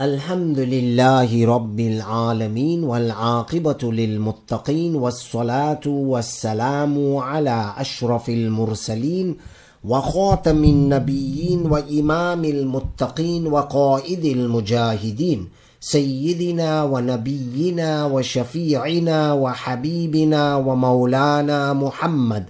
الحمد 0.00 0.58
لله 0.58 1.46
رب 1.46 1.80
العالمين 1.80 2.84
والعاقبة 2.84 3.92
للمتقين 3.92 4.94
والصلاة 4.94 5.80
والسلام 5.86 7.16
على 7.16 7.74
أشرف 7.78 8.28
المرسلين 8.28 9.36
وخاتم 9.84 10.64
النبيين 10.64 11.66
وإمام 11.66 12.44
المتقين 12.44 13.46
وقائد 13.46 14.24
المجاهدين 14.24 15.48
سيدنا 15.80 16.84
ونبينا 16.84 18.04
وشفيعنا 18.06 19.32
وحبيبنا 19.32 20.56
ومولانا 20.56 21.72
محمد 21.72 22.44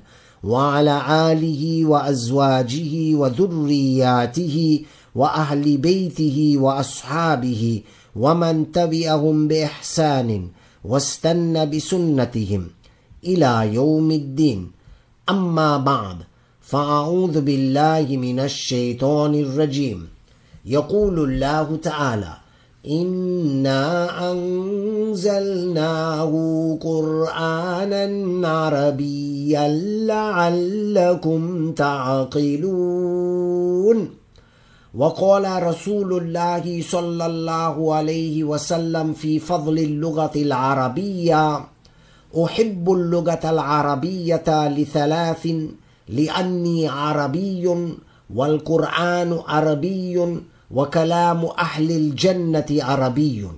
وعلى 0.44 1.02
آله 1.32 1.84
وأزواجه 1.84 3.14
وذرياته 3.14 4.80
وأهل 5.16 5.76
بيته 5.76 6.54
وأصحابه 6.58 7.82
ومن 8.16 8.72
تبعهم 8.72 9.48
بإحسان 9.48 10.48
واستنى 10.84 11.66
بسنتهم 11.66 12.66
إلى 13.24 13.74
يوم 13.74 14.10
الدين. 14.10 14.70
أما 15.30 15.76
بعد 15.76 16.16
فأعوذ 16.60 17.40
بالله 17.40 18.16
من 18.16 18.40
الشيطان 18.40 19.34
الرجيم. 19.34 20.08
يقول 20.66 21.30
الله 21.30 21.76
تعالى 21.76 22.36
إنا 22.90 24.32
أنزلناه 24.32 26.32
قرآنا 26.80 28.48
عربيا 28.48 29.68
لعلكم 30.06 31.72
تعقلون. 31.72 33.46
وقال 34.96 35.62
رسول 35.62 36.22
الله 36.22 36.82
صلى 36.82 37.26
الله 37.26 37.94
عليه 37.94 38.44
وسلم 38.44 39.12
في 39.12 39.38
فضل 39.38 39.78
اللغة 39.78 40.32
العربية 40.36 41.64
أحب 42.44 42.92
اللغة 42.92 43.40
العربية 43.44 44.68
لثلاث 44.68 45.48
لأني 46.08 46.88
عربي 46.88 47.86
والقرآن 48.34 49.38
عربي 49.48 50.40
وكلام 50.70 51.44
أهل 51.58 51.90
الجنة 51.90 52.66
عربي. 52.70 53.48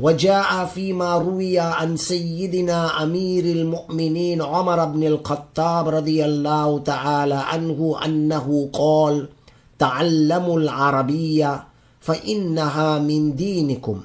وجاء 0.00 0.64
فيما 0.64 1.18
روي 1.18 1.58
عن 1.58 1.96
سيدنا 1.96 3.02
أمير 3.02 3.44
المؤمنين 3.44 4.42
عمر 4.42 4.84
بن 4.84 5.06
الخطاب 5.06 5.88
رضي 5.88 6.24
الله 6.24 6.78
تعالى 6.78 7.34
عنه 7.34 7.96
أنه 8.04 8.70
قال: 8.72 9.28
تعلموا 9.80 10.58
العربية 10.60 11.52
فإنها 12.00 12.98
من 12.98 13.36
دينكم 13.36 14.00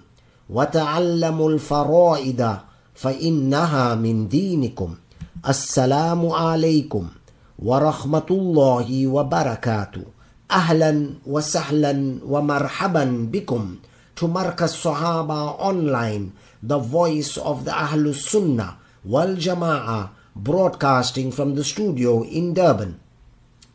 وتعلموا 0.49 1.49
الفرائد 1.49 2.41
فإنها 2.95 3.95
من 3.95 4.27
دينكم. 4.27 4.95
السلام 5.43 6.21
عليكم 6.31 7.05
ورحمة 7.59 8.29
الله 8.31 9.07
وبركاته. 9.07 10.05
أهلا 10.51 10.91
وسهلا 11.27 11.93
ومرحبا 12.23 13.05
بكم. 13.33 13.63
To 14.15 14.27
Markaz 14.31 14.79
Sahaba 14.79 15.59
online, 15.59 16.31
the 16.63 16.79
voice 16.79 17.35
of 17.35 17.65
the 17.65 17.73
Sunnah 18.13 18.77
wal 19.03 19.35
Jama'ah, 19.35 20.09
broadcasting 20.35 21.33
from 21.35 21.55
the 21.55 21.65
studio 21.65 22.23
in 22.23 22.53
Durban. 22.53 22.95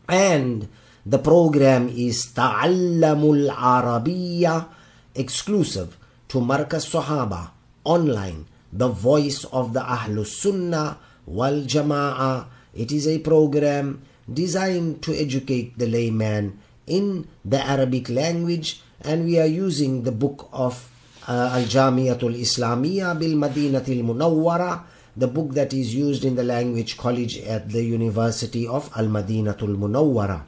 And 0.09 0.67
the 1.07 1.19
program 1.19 1.89
is 1.89 2.33
Ta'allamul 2.37 3.49
Arabiya 3.49 4.69
exclusive 5.15 5.97
to 6.29 6.39
Markaz 6.39 6.85
Sahaba 6.89 7.51
online, 7.85 8.47
the 8.73 8.89
voice 8.89 9.45
of 9.49 9.73
the 9.73 9.81
Ahlus 9.81 10.37
Sunnah 10.37 10.99
wal 11.27 11.63
Jama'ah. 11.65 12.47
It 12.75 12.93
is 12.93 13.09
a 13.09 13.19
program 13.19 14.03
designed 14.33 15.03
to 15.03 15.15
educate 15.17 15.79
the 15.79 15.87
layman 15.89 16.59
in 16.87 17.27
the 17.45 17.59
Arabic 17.65 18.09
language 18.09 18.83
and 19.03 19.25
we 19.25 19.39
are 19.41 19.47
using 19.49 20.03
the 20.05 20.13
book 20.13 20.49
of 20.53 20.87
uh, 21.27 21.51
Al 21.57 21.65
Jamiatul 21.65 22.37
Islamiyya 22.39 23.19
bil 23.19 23.35
Madinatil 23.37 24.05
Munawwara 24.05 24.83
the 25.17 25.27
book 25.27 25.53
that 25.55 25.73
is 25.75 25.95
used 25.95 26.25
in 26.25 26.37
the 26.37 26.45
language 26.45 26.97
college 26.97 27.39
at 27.43 27.69
the 27.71 27.83
University 27.83 28.67
of 28.67 28.91
Al 28.97 29.07
Madinatul 29.07 29.75
Munawwara 29.77 30.43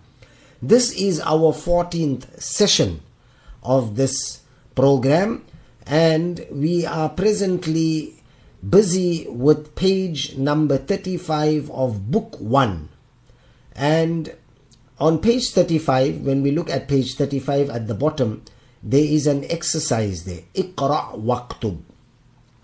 this 0.62 0.92
is 0.92 1.20
our 1.20 1.52
14th 1.52 2.40
session 2.40 3.00
of 3.64 3.96
this 3.96 4.42
program, 4.76 5.44
and 5.86 6.46
we 6.52 6.86
are 6.86 7.08
presently 7.08 8.22
busy 8.68 9.26
with 9.28 9.74
page 9.74 10.36
number 10.36 10.78
35 10.78 11.68
of 11.72 12.12
book 12.12 12.36
1. 12.38 12.88
And 13.74 14.36
on 15.00 15.18
page 15.18 15.50
35, 15.50 16.20
when 16.20 16.42
we 16.42 16.52
look 16.52 16.70
at 16.70 16.86
page 16.86 17.16
35 17.16 17.68
at 17.68 17.88
the 17.88 17.94
bottom, 17.94 18.44
there 18.84 19.04
is 19.04 19.26
an 19.26 19.44
exercise 19.50 20.24
there. 20.24 20.42
Iqra 20.54 21.20
waqtub. 21.20 21.80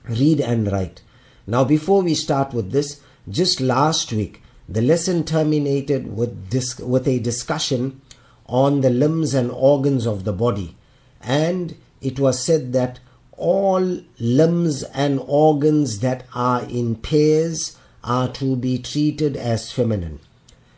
Read 0.05 0.41
and 0.41 0.71
write. 0.71 1.03
Now, 1.49 1.65
before 1.65 2.03
we 2.03 2.15
start 2.15 2.55
with 2.55 2.71
this, 2.71 3.01
just 3.29 3.61
last 3.61 4.13
week, 4.13 4.43
the 4.69 4.83
lesson 4.83 5.25
terminated 5.25 6.15
with, 6.15 6.51
this, 6.51 6.79
with 6.79 7.09
a 7.09 7.19
discussion 7.19 8.01
on 8.47 8.81
the 8.83 8.91
limbs 8.91 9.34
and 9.34 9.51
organs 9.51 10.06
of 10.06 10.25
the 10.25 10.33
body. 10.33 10.77
And 11.21 11.77
it 12.01 12.19
was 12.19 12.45
said 12.45 12.73
that 12.75 13.01
all 13.33 14.01
limbs 14.19 14.83
and 14.83 15.21
organs 15.27 16.01
that 16.01 16.25
are 16.34 16.65
in 16.65 16.97
pairs 16.97 17.79
are 18.05 18.29
to 18.33 18.56
be 18.56 18.79
treated 18.79 19.37
as 19.37 19.73
feminine. 19.73 20.21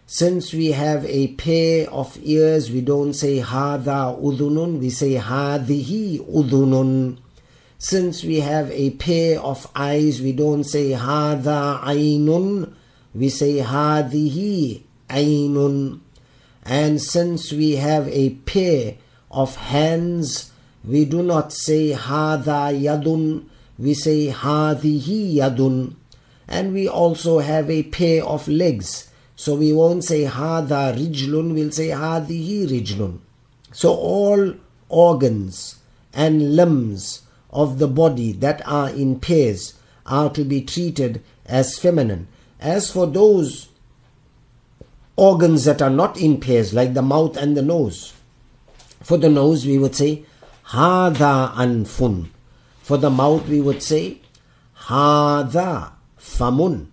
Since 0.07 0.53
we 0.53 0.73
have 0.73 1.05
a 1.07 1.29
pair 1.35 1.89
of 1.91 2.19
ears, 2.21 2.71
we 2.71 2.81
don't 2.81 3.15
say 3.15 3.39
hada 3.39 4.21
udunun, 4.21 4.81
we 4.81 4.91
say 4.91 5.15
hadihi 5.15 6.19
udunun. 6.29 7.19
Since 7.79 8.25
we 8.25 8.41
have 8.41 8.71
a 8.73 8.91
pair 8.91 9.41
of 9.41 9.71
eyes, 9.75 10.21
we 10.21 10.33
don't 10.33 10.65
say 10.65 10.91
hada 10.91 11.81
ainun, 11.83 12.75
we 13.15 13.29
say 13.29 13.59
hadihi 13.59 14.83
ainun. 15.09 16.01
And 16.65 17.01
since 17.01 17.53
we 17.53 17.77
have 17.77 18.09
a 18.09 18.31
pair 18.31 18.97
of 19.31 19.57
hands, 19.57 20.53
we 20.85 21.05
do 21.05 21.23
not 21.23 21.53
say 21.53 21.93
hada 21.93 22.73
yadun, 22.73 23.47
we 23.79 23.95
say 23.95 24.29
hadihi 24.29 25.37
yadun. 25.37 25.95
And 26.49 26.73
we 26.73 26.89
also 26.89 27.39
have 27.39 27.71
a 27.71 27.85
pair 27.85 28.25
of 28.25 28.49
legs, 28.49 29.11
so 29.37 29.55
we 29.55 29.73
won't 29.73 30.05
say 30.05 30.25
hada 30.25 30.95
rijlun, 30.97 31.55
we'll 31.55 31.71
say 31.71 31.89
hadihi 31.89 32.69
rijlun. 32.69 33.19
So 33.73 33.95
all 33.95 34.55
organs 34.89 35.77
and 36.13 36.57
limbs 36.57 37.23
of 37.51 37.79
the 37.79 37.89
body 37.89 38.33
that 38.33 38.67
are 38.67 38.91
in 38.91 39.21
pairs 39.21 39.75
are 40.07 40.31
to 40.31 40.45
be 40.45 40.61
treated 40.61 41.23
as 41.47 41.79
feminine. 41.79 42.27
As 42.61 42.91
for 42.91 43.07
those 43.07 43.71
organs 45.17 45.65
that 45.65 45.83
are 45.83 45.91
not 45.91 46.21
in 46.21 46.41
pairs, 46.41 46.73
like 46.73 46.95
the 46.95 47.03
mouth 47.03 47.37
and 47.37 47.57
the 47.57 47.63
nose. 47.63 48.13
For 49.03 49.17
the 49.17 49.29
nose, 49.29 49.67
we 49.67 49.79
would 49.79 49.95
say 49.95 50.25
hada 50.69 51.53
anfun. 51.55 52.29
For 52.83 52.97
the 52.97 53.11
mouth, 53.11 53.49
we 53.49 53.61
would 53.61 53.83
say 53.83 54.19
hada 54.87 55.93
famun. 56.19 56.87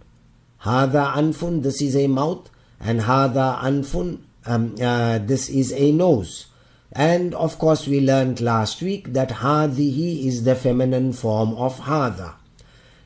Hada 0.63 1.13
anfun, 1.13 1.63
this 1.63 1.81
is 1.81 1.95
a 1.95 2.07
mouth, 2.07 2.49
and 2.79 3.01
hada 3.01 3.59
anfun, 3.59 4.19
um, 4.45 4.75
uh, 4.81 5.19
this 5.19 5.49
is 5.49 5.73
a 5.73 5.91
nose. 5.91 6.47
And 6.93 7.35
of 7.35 7.59
course, 7.59 7.87
we 7.87 7.99
learned 7.99 8.41
last 8.41 8.81
week 8.81 9.13
that 9.13 9.29
hadihi 9.29 10.25
is 10.25 10.43
the 10.43 10.55
feminine 10.55 11.13
form 11.13 11.53
of 11.55 11.81
hada. 11.81 12.35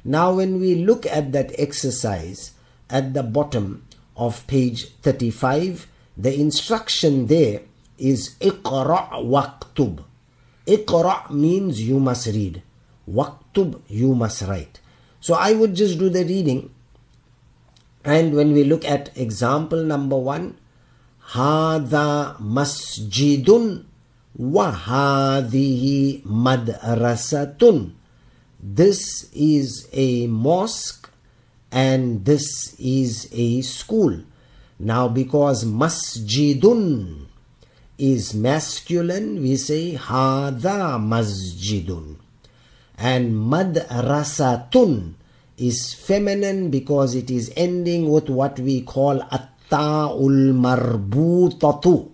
Now, 0.03 0.33
when 0.33 0.59
we 0.59 0.75
look 0.75 1.05
at 1.05 1.31
that 1.31 1.51
exercise 1.59 2.51
at 2.89 3.13
the 3.13 3.23
bottom, 3.23 3.83
of 4.21 4.45
page 4.47 4.93
35, 5.01 5.87
the 6.17 6.29
instruction 6.39 7.27
there 7.27 7.61
is 7.97 8.35
Iqra 8.39 9.17
waqtub. 9.17 10.03
Iqra 10.67 11.31
means 11.31 11.81
you 11.81 11.99
must 11.99 12.27
read. 12.27 12.61
Waqtub, 13.09 13.81
you 13.87 14.13
must 14.13 14.43
write. 14.43 14.79
So 15.19 15.33
I 15.33 15.53
would 15.53 15.75
just 15.75 15.97
do 15.97 16.09
the 16.09 16.23
reading. 16.23 16.69
And 18.03 18.35
when 18.35 18.53
we 18.53 18.63
look 18.63 18.85
at 18.85 19.15
example 19.17 19.83
number 19.83 20.17
one, 20.17 20.57
Hada 21.33 22.37
masjidun 22.37 23.85
wa 24.35 24.71
hadhihi 24.71 26.25
madrasatun. 26.25 27.93
This 28.63 29.27
is 29.33 29.89
a 29.91 30.27
mosque 30.27 31.09
and 31.71 32.23
this 32.25 32.75
is 32.77 33.27
a 33.31 33.61
school. 33.61 34.21
Now, 34.77 35.07
because 35.07 35.65
masjidun 35.65 37.25
is 37.97 38.35
masculine, 38.35 39.41
we 39.41 39.55
say 39.55 39.95
hada 39.95 41.01
masjidun. 41.01 42.17
And 42.99 43.33
madrasatun 43.33 45.13
is 45.57 45.95
feminine 45.95 46.69
because 46.69 47.15
it 47.15 47.31
is 47.31 47.51
ending 47.55 48.11
with 48.11 48.29
what 48.29 48.59
we 48.59 48.81
call 48.81 49.23
at-ta'ul 49.23 50.53
marbutatu. 50.53 52.11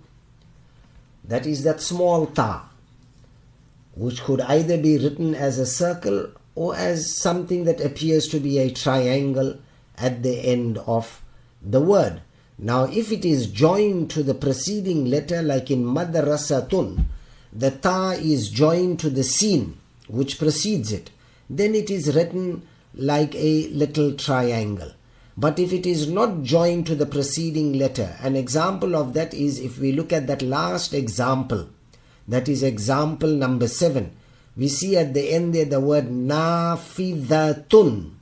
That 1.25 1.45
is 1.45 1.63
that 1.63 1.81
small 1.81 2.27
ta, 2.27 2.69
which 3.95 4.23
could 4.23 4.39
either 4.39 4.77
be 4.77 4.97
written 4.97 5.35
as 5.35 5.59
a 5.59 5.65
circle 5.65 6.31
or 6.57 6.75
as 6.75 7.15
something 7.15 7.65
that 7.65 7.79
appears 7.79 8.27
to 8.27 8.39
be 8.39 8.57
a 8.57 8.71
triangle 8.71 9.55
at 9.95 10.23
the 10.23 10.39
end 10.39 10.79
of 10.87 11.21
the 11.61 11.79
word. 11.79 12.19
Now, 12.57 12.85
if 12.85 13.11
it 13.11 13.23
is 13.23 13.45
joined 13.45 14.09
to 14.11 14.23
the 14.23 14.33
preceding 14.33 15.05
letter, 15.05 15.43
like 15.43 15.69
in 15.69 15.85
madrasatun, 15.85 17.05
the 17.53 17.69
ta 17.69 18.13
is 18.17 18.49
joined 18.49 18.99
to 19.01 19.11
the 19.11 19.23
sin 19.23 19.77
which 20.07 20.39
precedes 20.39 20.91
it, 20.91 21.11
then 21.47 21.75
it 21.75 21.91
is 21.91 22.15
written 22.15 22.67
like 22.95 23.35
a 23.35 23.67
little 23.67 24.13
triangle. 24.13 24.93
But 25.37 25.59
if 25.59 25.71
it 25.71 25.85
is 25.85 26.09
not 26.09 26.41
joined 26.41 26.87
to 26.87 26.95
the 26.95 27.05
preceding 27.05 27.73
letter, 27.73 28.15
an 28.21 28.35
example 28.35 28.95
of 28.95 29.13
that 29.13 29.31
is 29.35 29.59
if 29.59 29.77
we 29.77 29.91
look 29.91 30.11
at 30.11 30.25
that 30.25 30.41
last 30.41 30.95
example, 30.95 31.69
that 32.27 32.49
is 32.49 32.63
example 32.63 33.29
number 33.29 33.67
seven, 33.67 34.15
we 34.57 34.67
see 34.67 34.97
at 34.97 35.13
the 35.13 35.33
end 35.33 35.53
there 35.53 35.65
the 35.65 35.79
word 35.79 36.09
nafidatun. 36.09 38.13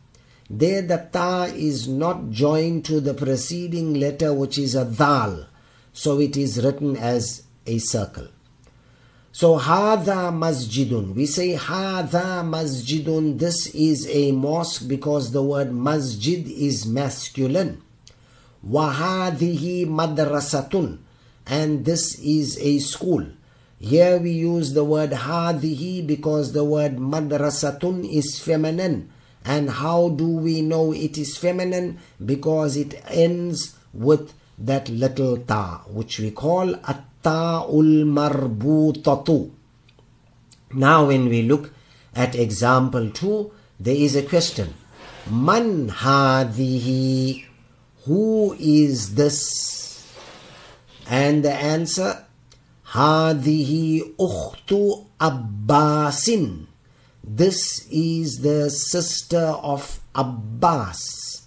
There 0.50 0.82
the 0.82 1.08
ta 1.12 1.46
is 1.46 1.88
not 1.88 2.30
joined 2.30 2.86
to 2.86 3.00
the 3.00 3.14
preceding 3.14 3.96
letter 3.96 4.34
which 4.34 4.58
is 4.58 4.76
a 4.76 4.86
dal. 4.86 5.48
So 5.94 6.20
it 6.20 6.36
is 6.36 6.64
written 6.64 6.98
as 6.98 7.44
a 7.66 7.78
circle. 7.78 8.28
So 9.32 9.58
hadha 9.58 10.32
masjidun. 10.32 11.16
We 11.16 11.26
say 11.26 11.56
hadha 11.56 12.44
masjidun. 12.44 13.40
This 13.40 13.68
is 13.68 14.08
a 14.10 14.34
mosque 14.34 14.88
because 14.88 15.32
the 15.32 15.42
word 15.42 15.74
masjid 15.74 16.46
is 16.48 16.86
masculine. 16.86 17.82
Wahadihi 18.68 19.88
madrasatun. 19.88 21.00
And 21.48 21.86
this 21.86 22.20
is 22.20 22.58
a 22.60 22.80
school. 22.80 23.26
Here 23.80 24.18
we 24.18 24.32
use 24.32 24.74
the 24.74 24.84
word 24.84 25.12
hadihi 25.12 26.08
because 26.08 26.54
the 26.54 26.64
word 26.64 26.98
madrasatun 26.98 28.10
is 28.12 28.40
feminine. 28.40 29.12
And 29.44 29.70
how 29.70 30.10
do 30.10 30.28
we 30.28 30.62
know 30.62 30.94
it 30.94 31.18
is 31.18 31.38
feminine? 31.38 32.00
Because 32.24 32.78
it 32.78 33.00
ends 33.10 33.76
with 33.94 34.34
that 34.58 34.90
little 34.90 35.38
ta, 35.38 35.84
which 35.88 36.20
we 36.20 36.32
call 36.32 36.76
at 36.76 37.04
ta'ul 37.22 38.06
marbutatu. 38.06 39.52
Now 40.74 41.08
when 41.08 41.30
we 41.30 41.44
look 41.44 41.72
at 42.16 42.36
example 42.36 43.10
2, 43.12 43.52
there 43.80 43.96
is 43.96 44.16
a 44.16 44.24
question. 44.24 44.74
Man 45.30 45.90
hadihi? 45.90 47.46
Who 48.06 48.56
is 48.60 49.16
this? 49.16 50.08
And 51.10 51.44
the 51.44 51.54
answer, 51.54 52.25
hadihi 52.96 54.16
ukhtu 54.16 55.04
Abbasin. 55.20 56.68
This 57.24 57.88
is 57.92 58.40
the 58.40 58.70
sister 58.70 59.52
of 59.60 60.00
Abbas. 60.16 61.44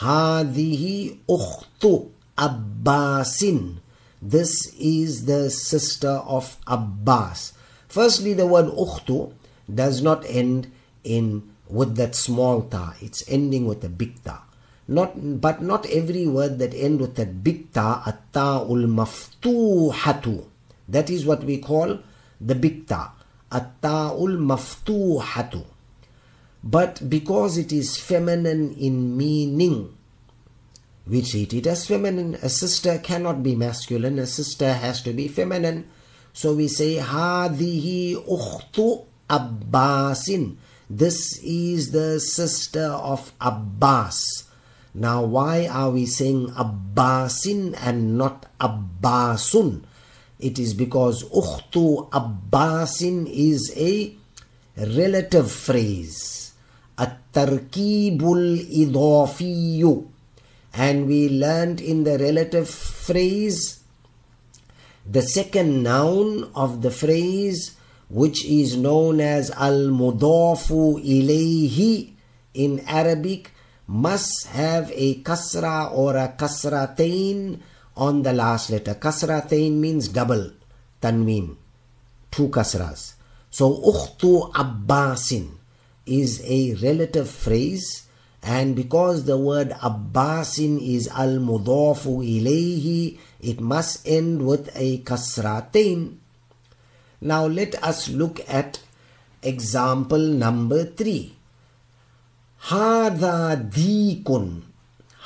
Hadihi 0.00 1.20
ukhtu 1.28 2.08
Abbasin. 2.38 3.84
This 4.22 4.72
is 4.80 5.26
the 5.26 5.50
sister 5.50 6.24
of 6.24 6.56
Abbas. 6.66 7.52
Firstly, 7.88 8.32
the 8.32 8.46
word 8.46 8.72
ukhtu 8.72 9.32
does 9.68 10.00
not 10.00 10.24
end 10.24 10.72
in 11.04 11.52
with 11.68 11.96
that 11.96 12.14
small 12.16 12.62
ta. 12.62 12.96
It's 13.04 13.22
ending 13.28 13.66
with 13.68 13.84
a 13.84 13.92
big 13.92 14.24
ta. 14.24 14.44
Not, 14.88 15.12
but 15.40 15.60
not 15.60 15.84
every 15.92 16.26
word 16.26 16.58
that 16.60 16.72
end 16.72 17.00
with 17.00 17.16
that 17.16 17.44
big 17.44 17.72
ta, 17.76 18.02
at-ta'ul 18.06 18.88
maftuhatu. 18.88 20.48
That 20.88 21.10
is 21.10 21.26
what 21.26 21.44
we 21.44 21.58
call 21.58 22.00
the 22.40 22.54
big 22.54 22.86
ta, 22.86 23.12
at-ta'ul 23.52 24.38
maftuhatu. 24.38 25.64
But 26.64 27.08
because 27.08 27.58
it 27.58 27.72
is 27.72 27.96
feminine 27.96 28.74
in 28.74 29.16
meaning, 29.16 29.96
we 31.06 31.22
treat 31.22 31.54
it 31.54 31.66
as 31.66 31.86
feminine. 31.86 32.34
A 32.42 32.48
sister 32.48 32.98
cannot 32.98 33.42
be 33.42 33.54
masculine. 33.54 34.18
A 34.18 34.26
sister 34.26 34.74
has 34.74 35.00
to 35.02 35.12
be 35.12 35.28
feminine. 35.28 35.88
So 36.32 36.54
we 36.54 36.68
say, 36.68 36.96
Hadihi 36.96 38.16
ukhtu 38.26 39.06
Abbasin. 39.28 40.56
This 40.90 41.38
is 41.42 41.92
the 41.92 42.18
sister 42.20 42.86
of 42.86 43.32
Abbas. 43.40 44.44
Now, 44.94 45.22
why 45.22 45.66
are 45.66 45.90
we 45.90 46.06
saying 46.06 46.48
Abbasin 46.48 47.74
and 47.80 48.18
not 48.18 48.46
Abbasun? 48.58 49.84
It 50.38 50.58
is 50.58 50.74
because 50.74 51.24
Ukhtu 51.24 52.10
Abbasin 52.10 53.26
is 53.28 53.72
a 53.76 54.14
relative 54.76 55.50
phrase. 55.50 56.52
At-tarkibul 56.98 58.58
idafiyu 58.70 60.08
and 60.74 61.06
we 61.06 61.28
learned 61.28 61.80
in 61.80 62.04
the 62.04 62.18
relative 62.18 62.68
phrase 62.68 63.82
the 65.08 65.22
second 65.22 65.82
noun 65.82 66.50
of 66.54 66.82
the 66.82 66.90
phrase 66.90 67.76
which 68.10 68.44
is 68.44 68.76
known 68.76 69.20
as 69.20 69.50
al-mudafu 69.52 71.00
ilayhi 71.00 72.12
in 72.54 72.80
Arabic 72.86 73.52
must 73.86 74.48
have 74.48 74.90
a 74.94 75.22
kasra 75.22 75.90
or 75.92 76.16
a 76.16 76.28
kasratain 76.36 77.58
on 77.98 78.22
the 78.22 78.32
last 78.32 78.70
letter. 78.70 78.94
kasra 78.94 79.42
Kasratain 79.42 79.72
means 79.72 80.08
double 80.08 80.52
tanween, 81.02 81.56
two 82.30 82.48
kasras. 82.48 83.14
So 83.50 83.74
ukhtu 83.82 84.52
abbasin 84.52 85.58
is 86.06 86.40
a 86.46 86.74
relative 86.74 87.28
phrase 87.28 88.08
and 88.42 88.76
because 88.76 89.24
the 89.24 89.36
word 89.36 89.70
Abbasin 89.82 90.78
is 90.80 91.08
al 91.08 91.38
mudafu 91.42 92.22
ilayhi, 92.22 93.18
it 93.40 93.60
must 93.60 94.06
end 94.06 94.46
with 94.46 94.70
a 94.74 94.98
kasra 94.98 95.66
kasratain. 95.68 96.16
Now 97.20 97.46
let 97.46 97.74
us 97.82 98.08
look 98.08 98.40
at 98.48 98.80
example 99.42 100.18
number 100.18 100.84
three. 100.84 101.34
Hada 102.62 103.58
dikun. 103.58 104.62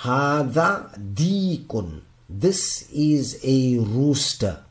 Hada 0.00 0.90
dikun. 0.96 2.00
This 2.34 2.88
is 2.90 3.38
a 3.44 3.76
rooster. 3.76 4.64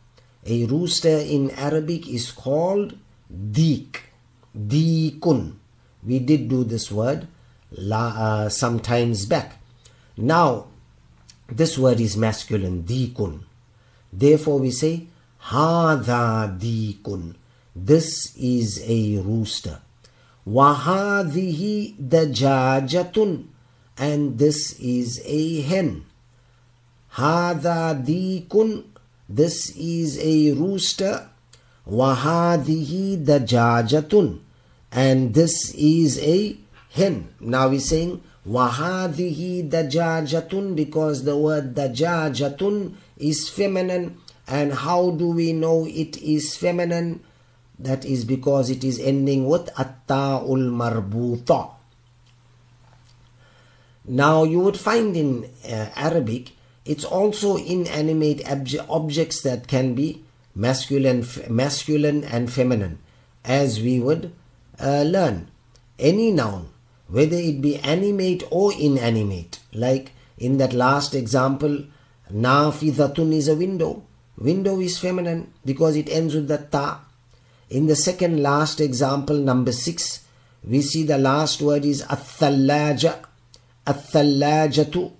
A 0.47 0.65
rooster 0.65 1.17
in 1.19 1.51
Arabic 1.51 2.09
is 2.09 2.31
called 2.31 2.97
dik. 3.29 4.09
Dikun. 4.57 5.57
We 6.03 6.17
did 6.17 6.49
do 6.49 6.63
this 6.63 6.91
word 6.91 7.27
la, 7.71 8.07
uh, 8.07 8.49
some 8.49 8.79
times 8.79 9.27
back. 9.27 9.61
Now, 10.17 10.67
this 11.47 11.77
word 11.77 11.99
is 11.99 12.17
masculine, 12.17 12.81
dikun. 12.81 13.43
Therefore, 14.11 14.59
we 14.59 14.71
say, 14.71 15.05
hadha 15.43 16.57
dikun. 16.59 17.35
This 17.75 18.35
is 18.35 18.83
a 18.87 19.17
rooster. 19.21 19.81
Wahadihi 20.47 21.95
dajajatun. 22.09 23.45
And 23.97 24.39
this 24.39 24.79
is 24.79 25.21
a 25.25 25.61
hen. 25.61 26.05
Dikun. 27.15 28.83
This 29.27 29.75
is 29.75 30.19
a 30.19 30.51
rooster. 30.53 31.29
Wahadihi 31.87 33.25
dajajatun. 33.25 34.39
And 34.91 35.33
this 35.33 35.73
is 35.75 36.19
a 36.19 36.57
hen. 36.91 37.33
Now 37.39 37.69
we're 37.69 37.79
saying 37.79 38.21
wahadihi 38.47 39.69
dajajatun 39.69 40.75
because 40.75 41.23
the 41.23 41.37
word 41.37 41.75
dajajatun 41.75 42.93
is 43.17 43.49
feminine. 43.49 44.17
And 44.47 44.73
how 44.73 45.11
do 45.11 45.31
we 45.31 45.53
know 45.53 45.85
it 45.87 46.17
is 46.17 46.57
feminine? 46.57 47.23
That 47.79 48.05
is 48.05 48.25
because 48.25 48.69
it 48.69 48.83
is 48.83 48.99
ending 48.99 49.47
with 49.47 49.73
atta'ul 49.73 50.69
marbuta. 50.69 51.71
Now 54.05 54.43
you 54.43 54.59
would 54.59 54.77
find 54.77 55.15
in 55.15 55.49
uh, 55.65 55.89
Arabic, 55.95 56.51
it's 56.85 57.05
also 57.05 57.57
inanimate 57.57 58.39
obje- 58.45 58.85
objects 58.89 59.41
that 59.43 59.67
can 59.67 59.93
be 59.93 60.23
masculine, 60.55 61.25
masculine 61.49 62.23
and 62.23 62.51
feminine, 62.51 62.99
as 63.45 63.79
we 63.79 63.99
would 63.99 64.33
uh, 64.79 65.03
learn. 65.03 65.49
Any 65.99 66.31
noun 66.31 66.71
whether 67.11 67.35
it 67.35 67.61
be 67.61 67.77
animate 67.79 68.43
or 68.49 68.71
inanimate. 68.73 69.59
Like 69.73 70.13
in 70.37 70.57
that 70.57 70.73
last 70.73 71.13
example, 71.13 71.83
nafidatun 72.33 73.33
is 73.33 73.49
a 73.49 73.55
window. 73.55 74.03
Window 74.37 74.79
is 74.79 74.97
feminine 74.97 75.53
because 75.65 75.95
it 75.97 76.09
ends 76.09 76.33
with 76.33 76.47
the 76.47 76.57
ta. 76.57 77.01
In 77.69 77.87
the 77.87 77.95
second 77.95 78.41
last 78.41 78.79
example, 78.79 79.35
number 79.35 79.73
six, 79.73 80.25
we 80.63 80.81
see 80.81 81.03
the 81.03 81.17
last 81.17 81.61
word 81.61 81.83
is 81.83 82.01
athallaja. 82.03 83.25
Athallajatu. 83.85 85.11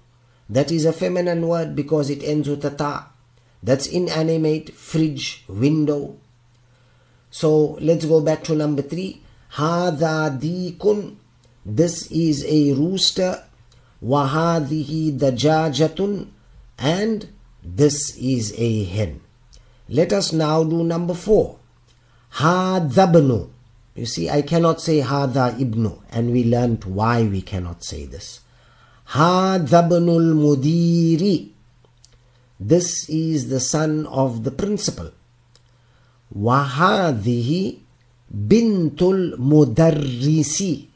That 0.52 0.70
is 0.70 0.84
a 0.84 0.92
feminine 0.92 1.48
word 1.48 1.78
because 1.78 2.10
it 2.10 2.22
ends 2.24 2.50
with 2.50 2.66
a 2.66 2.72
ta. 2.72 3.08
That's 3.64 3.88
inanimate, 3.88 4.74
fridge, 4.74 5.46
window. 5.48 6.18
So 7.30 7.78
let's 7.80 8.04
go 8.04 8.20
back 8.20 8.44
to 8.44 8.56
number 8.56 8.82
three. 8.82 9.22
Hada 9.54 10.38
dikun. 10.38 11.16
This 11.66 12.12
is 12.12 12.44
a 12.46 12.74
rooster. 12.74 13.46
Wahadihi 14.04 15.18
dajajatun. 15.18 16.28
And 16.78 17.30
this 17.64 18.18
is 18.18 18.54
a 18.58 18.84
hen. 18.84 19.22
Let 19.88 20.12
us 20.12 20.34
now 20.34 20.66
do 20.66 20.84
number 20.84 21.14
four. 21.14 21.60
Hadabnu. 22.36 23.50
You 23.96 24.06
see, 24.06 24.30
I 24.30 24.42
cannot 24.42 24.82
say 24.82 25.00
Hada 25.00 25.58
ibnu, 25.58 26.02
and 26.10 26.32
we 26.32 26.44
learnt 26.44 26.86
why 26.86 27.24
we 27.24 27.42
cannot 27.42 27.84
say 27.84 28.06
this. 28.06 28.42
Hadabnul 29.12 30.34
mudiri. 30.36 31.50
This 32.60 33.10
is 33.10 33.50
the 33.50 33.60
son 33.60 34.06
of 34.08 34.44
the 34.44 34.52
principal. 34.52 35.12
Wahadihi 36.36 37.80
bintul 38.32 39.38
mudarrisi. 39.38 40.88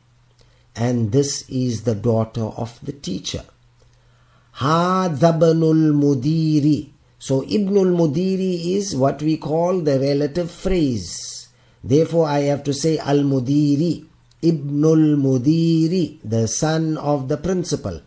And 0.76 1.12
this 1.12 1.50
is 1.50 1.84
the 1.84 1.96
daughter 1.96 2.44
of 2.44 2.80
the 2.84 2.92
teacher. 2.92 3.44
Hadabnul 4.58 5.92
mudiri. 5.94 6.96
So 7.26 7.42
Ibnul 7.42 7.96
Mudiri 7.98 8.76
is 8.76 8.96
what 8.96 9.20
we 9.20 9.38
call 9.38 9.80
the 9.82 10.00
relative 10.00 10.52
phrase. 10.52 11.48
Therefore 11.84 12.28
I 12.28 12.42
have 12.42 12.64
to 12.66 12.74
say 12.74 13.00
Al 13.00 13.26
Mudiri. 13.26 14.06
Ibnul 14.44 15.18
Mudiri, 15.18 16.20
the 16.24 16.48
son 16.48 16.98
of 16.98 17.28
the 17.28 17.38
principal. 17.38 18.02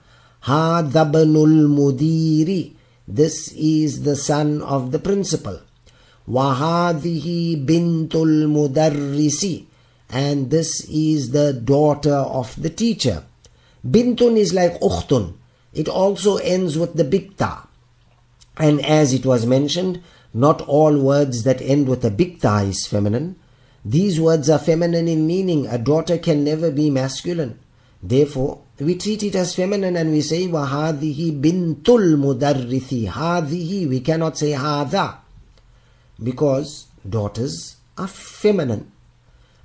Hadabnul 0.44 1.66
Mudiri. 1.68 2.74
This 3.06 3.52
is 3.52 4.02
the 4.02 4.16
son 4.16 4.62
of 4.62 4.92
the 4.92 4.98
principal. 4.98 5.60
Wahadihi 6.28 7.64
bintul 7.64 8.46
mudarrisi. 8.46 9.64
And 10.10 10.50
this 10.50 10.84
is 10.88 11.30
the 11.30 11.52
daughter 11.52 12.14
of 12.14 12.60
the 12.60 12.70
teacher. 12.70 13.24
Bintun 13.86 14.36
is 14.36 14.52
like 14.52 14.78
ukhtun. 14.80 15.34
It 15.72 15.88
also 15.88 16.36
ends 16.36 16.76
with 16.76 16.94
the 16.94 17.04
big 17.04 17.36
ta. 17.36 17.66
And 18.56 18.84
as 18.84 19.12
it 19.12 19.24
was 19.24 19.46
mentioned, 19.46 20.02
not 20.34 20.60
all 20.62 20.98
words 20.98 21.44
that 21.44 21.62
end 21.62 21.88
with 21.88 22.04
a 22.04 22.10
big 22.10 22.40
ta 22.40 22.58
is 22.58 22.86
feminine. 22.86 23.36
These 23.84 24.20
words 24.20 24.50
are 24.50 24.58
feminine 24.58 25.08
in 25.08 25.26
meaning. 25.26 25.66
A 25.66 25.78
daughter 25.78 26.18
can 26.18 26.44
never 26.44 26.70
be 26.70 26.90
masculine. 26.90 27.58
Therefore, 28.02 28.60
we 28.80 28.94
treat 28.96 29.22
it 29.22 29.34
as 29.34 29.54
feminine 29.54 29.96
and 29.96 30.10
we 30.10 30.20
say 30.20 30.46
wahadihi 30.46 31.40
بِنْتُ 31.40 31.82
الْمُدَرِّسِ 31.82 33.08
هَذِهِ 33.08 33.88
we 33.88 34.00
cannot 34.00 34.38
say 34.38 34.52
hada 34.52 35.16
because 36.22 36.86
daughters 37.08 37.76
are 37.96 38.08
feminine 38.08 38.90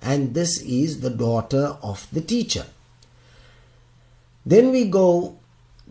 and 0.02 0.34
this 0.34 0.62
is 0.62 1.02
the 1.02 1.10
daughter 1.10 1.78
of 1.82 2.08
the 2.12 2.22
teacher. 2.22 2.66
Then 4.46 4.72
we 4.72 4.90
go 4.90 5.38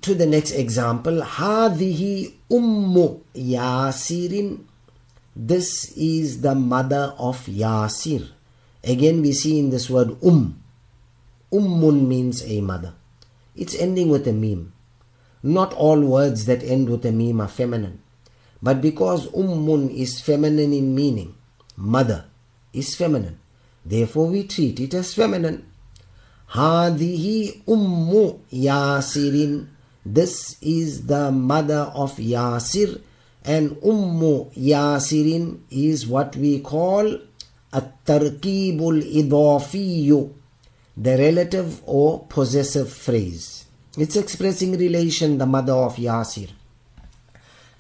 to 0.02 0.14
the 0.14 0.26
next 0.26 0.52
example 0.52 1.22
هَذِهِ 1.22 2.34
ummu 2.50 3.20
yasirin." 3.34 4.64
this 5.34 5.92
is 5.96 6.42
the 6.42 6.54
mother 6.54 7.14
of 7.18 7.46
Yasir. 7.46 8.28
Again 8.84 9.22
we 9.22 9.32
see 9.32 9.58
in 9.58 9.70
this 9.70 9.88
word 9.88 10.16
um. 10.24 10.58
Ummun 11.52 12.06
means 12.06 12.42
a 12.44 12.60
mother. 12.60 12.94
It's 13.54 13.74
ending 13.74 14.08
with 14.08 14.26
a 14.26 14.32
mim. 14.32 14.72
Not 15.42 15.72
all 15.74 16.00
words 16.00 16.46
that 16.46 16.62
end 16.62 16.88
with 16.88 17.04
a 17.04 17.12
mim 17.12 17.40
are 17.40 17.48
feminine. 17.48 18.00
But 18.62 18.80
because 18.80 19.26
ummun 19.28 19.90
is 19.92 20.20
feminine 20.20 20.72
in 20.72 20.94
meaning, 20.94 21.34
mother 21.76 22.26
is 22.72 22.94
feminine. 22.94 23.38
Therefore 23.84 24.28
we 24.28 24.44
treat 24.44 24.78
it 24.78 24.94
as 24.94 25.14
feminine. 25.14 25.66
Hadihi 26.52 27.64
ummu 27.64 28.40
Yasirin. 28.52 29.66
This 30.04 30.56
is 30.60 31.06
the 31.06 31.30
mother 31.30 31.90
of 31.94 32.16
Yasir 32.16 33.00
and 33.44 33.70
Ummu 33.82 34.54
Yasirin 34.54 35.60
is 35.70 36.06
what 36.06 36.36
we 36.36 36.60
call 36.60 37.18
at-tarkibul 37.72 39.02
idafiyu, 39.02 40.32
the 40.96 41.16
relative 41.16 41.82
or 41.86 42.26
possessive 42.28 42.92
phrase. 42.92 43.66
It's 43.96 44.16
expressing 44.16 44.76
relation, 44.78 45.38
the 45.38 45.46
mother 45.46 45.72
of 45.74 45.96
Yasir. 45.96 46.50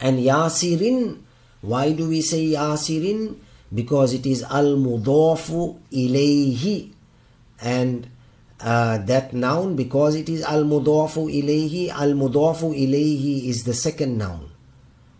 And 0.00 0.18
Yasirin, 0.18 1.20
why 1.60 1.92
do 1.92 2.08
we 2.08 2.20
say 2.22 2.46
Yasirin? 2.52 3.36
Because 3.72 4.12
it 4.12 4.26
is 4.26 4.42
al-mudafu 4.42 5.78
ilayhi 5.92 6.92
and 7.62 8.08
uh, 8.60 8.98
that 8.98 9.32
noun 9.32 9.76
because 9.76 10.14
it 10.14 10.28
is 10.28 10.42
al 10.42 10.64
mudafu 10.64 11.26
ilayhi 11.30 11.90
al 11.90 12.12
mudafu 12.12 12.74
ilayhi 12.74 13.48
is 13.48 13.64
the 13.64 13.74
second 13.74 14.18
noun 14.18 14.50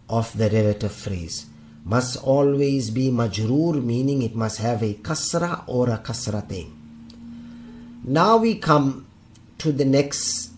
of 0.09 0.37
the 0.37 0.49
relative 0.51 0.93
phrase 0.93 1.47
must 1.85 2.17
always 2.23 2.91
be 2.91 3.11
majroor 3.11 3.75
meaning 3.83 4.23
it 4.23 4.35
must 4.37 4.59
have 4.59 4.83
a 4.83 4.95
kasra 4.95 5.65
or 5.67 5.91
a 5.91 5.99
kasratain 5.99 6.71
now 8.05 8.37
we 8.37 8.55
come 8.55 9.07
to 9.59 9.73
the 9.73 9.85
next 9.85 10.51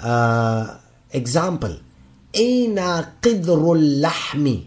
uh, 0.00 0.78
example 1.12 1.78
aina 2.34 3.14
qidrul 3.20 4.00
lahmi 4.00 4.66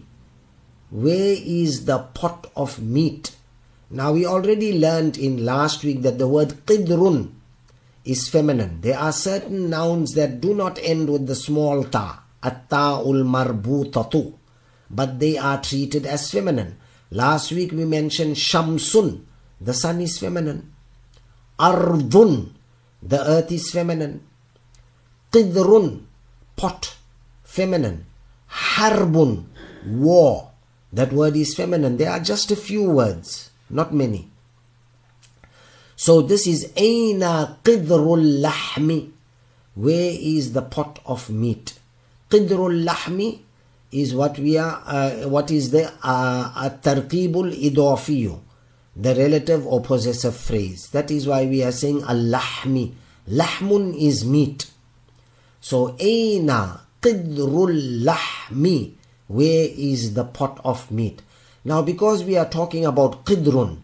where 0.90 1.36
is 1.38 1.84
the 1.84 1.98
pot 1.98 2.50
of 2.56 2.80
meat 2.80 3.36
now 3.90 4.12
we 4.12 4.26
already 4.26 4.78
learned 4.78 5.16
in 5.16 5.44
last 5.44 5.84
week 5.84 6.02
that 6.02 6.18
the 6.18 6.28
word 6.28 6.50
qidrun 6.66 7.32
is 8.08 8.28
feminine. 8.28 8.80
There 8.80 8.98
are 8.98 9.12
certain 9.12 9.68
nouns 9.68 10.14
that 10.14 10.40
do 10.40 10.54
not 10.54 10.78
end 10.82 11.10
with 11.10 11.26
the 11.26 11.34
small 11.34 11.84
ta, 11.84 12.22
at-ta'ul 12.42 13.22
marbutatu, 13.22 14.32
but 14.90 15.18
they 15.18 15.36
are 15.36 15.60
treated 15.60 16.06
as 16.06 16.30
feminine. 16.30 16.78
Last 17.10 17.52
week 17.52 17.72
we 17.72 17.84
mentioned 17.84 18.36
shamsun, 18.36 19.24
the 19.60 19.74
sun 19.74 20.00
is 20.00 20.18
feminine. 20.18 20.72
Ardun, 21.58 22.52
the 23.02 23.20
earth 23.20 23.52
is 23.52 23.70
feminine. 23.70 24.22
Qidrun, 25.32 26.04
pot, 26.56 26.96
feminine. 27.44 28.06
Harbun, 28.50 29.44
war, 29.86 30.50
that 30.92 31.12
word 31.12 31.36
is 31.36 31.54
feminine. 31.54 31.96
There 31.96 32.10
are 32.10 32.20
just 32.20 32.50
a 32.50 32.56
few 32.56 32.88
words 32.90 33.48
not 33.70 33.92
many. 33.92 34.28
So 35.96 36.22
this 36.22 36.46
is 36.46 36.72
Aina 36.76 37.58
Qidrul 37.62 38.40
Lahmi. 38.42 39.10
Where 39.74 40.12
is 40.18 40.52
the 40.52 40.62
pot 40.62 41.00
of 41.06 41.30
meat? 41.30 41.78
Qidrul 42.30 42.84
Lahmi 42.84 43.40
is 43.90 44.14
what 44.14 44.38
we 44.38 44.58
are, 44.58 44.82
uh, 44.86 45.28
what 45.28 45.50
is 45.50 45.70
the 45.70 45.92
uh, 46.02 46.70
Tarqibul 46.82 47.52
Idafiyu, 47.52 48.38
the 48.98 49.14
relative 49.14 49.64
or 49.66 49.80
possessive 49.80 50.36
phrase. 50.36 50.90
That 50.90 51.10
is 51.10 51.26
why 51.26 51.46
we 51.46 51.62
are 51.62 51.72
saying 51.72 52.02
Al-Lahmi. 52.02 52.92
Lahmun 53.30 53.96
is 53.96 54.24
meat. 54.24 54.70
So 55.60 55.96
Aina 56.00 56.80
Qidrul 57.00 58.04
Lahmi. 58.04 58.94
Where 59.28 59.68
is 59.70 60.14
the 60.14 60.24
pot 60.24 60.60
of 60.64 60.90
meat? 60.90 61.22
Now, 61.64 61.82
because 61.82 62.24
we 62.24 62.36
are 62.36 62.48
talking 62.48 62.86
about 62.86 63.26
qidrun, 63.26 63.78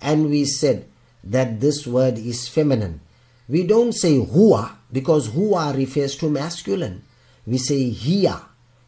and 0.00 0.30
we 0.30 0.44
said 0.44 0.86
that 1.24 1.60
this 1.60 1.86
word 1.86 2.16
is 2.16 2.48
feminine, 2.48 3.00
we 3.48 3.66
don't 3.66 3.92
say 3.92 4.18
huwa 4.18 4.76
because 4.92 5.30
huwa 5.30 5.76
refers 5.76 6.16
to 6.16 6.30
masculine. 6.30 7.02
We 7.46 7.58
say 7.58 7.90
hiya. 7.90 8.40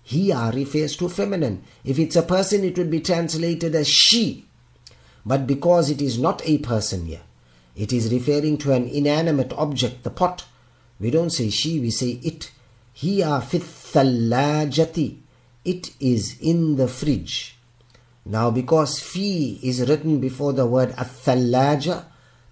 Hiya 0.04 0.52
refers 0.54 0.97
to 0.97 1.09
feminine. 1.09 1.64
If 1.85 1.99
it's 1.99 2.16
a 2.16 2.23
person, 2.23 2.62
it 2.64 2.78
would 2.78 2.90
be 2.90 3.00
translated 3.00 3.75
as 3.75 3.88
she. 3.88 4.45
But 5.26 5.49
because 5.49 5.90
it 5.90 6.00
is 6.00 6.21
not 6.21 6.40
a 6.45 6.59
person 6.59 7.06
here, 7.06 7.23
it 7.75 7.92
is 7.92 8.12
referring 8.12 8.59
to 8.59 8.73
an 8.73 8.87
inanimate 8.87 9.52
object, 9.54 10.04
the 10.04 10.11
pot. 10.11 10.45
We 11.00 11.11
don't 11.11 11.30
say 11.30 11.50
she, 11.50 11.80
we 11.80 11.90
say 11.90 12.21
it. 12.23 12.52
Hiya 12.95 13.40
fit 13.42 13.62
It 15.64 15.90
is 16.00 16.40
in 16.40 16.76
the 16.76 16.88
fridge. 16.88 17.59
Now 18.25 18.50
because 18.50 19.00
fi 19.00 19.59
is 19.62 19.88
written 19.88 20.21
before 20.21 20.52
the 20.52 20.66
word 20.66 20.90
athallaja, 20.90 22.04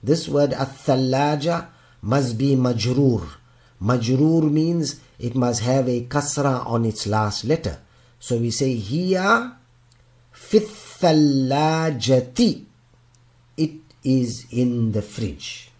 this 0.02 0.28
word 0.28 0.50
athallaja 0.50 1.68
must 2.02 2.36
be 2.36 2.54
majroor. 2.56 3.26
Majroor 3.80 4.50
means 4.50 5.00
it 5.18 5.34
must 5.34 5.62
have 5.62 5.88
a 5.88 6.04
kasra 6.04 6.66
on 6.66 6.84
its 6.84 7.06
last 7.06 7.44
letter. 7.44 7.78
So 8.18 8.36
we 8.36 8.50
say 8.50 8.74
here, 8.74 9.52
fithallajati. 10.50 12.64
It 13.56 13.80
is 14.02 14.46
in 14.50 14.90
the 14.92 15.02
fridge. 15.02 15.70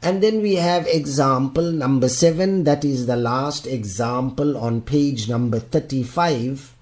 And 0.00 0.22
then 0.22 0.42
we 0.42 0.54
have 0.54 0.86
example 0.86 1.72
number 1.72 2.08
7, 2.08 2.62
that 2.64 2.84
is 2.84 3.06
the 3.06 3.16
last 3.16 3.66
example 3.66 4.56
on 4.56 4.82
page 4.82 5.28
number 5.28 5.58
35 5.58 6.72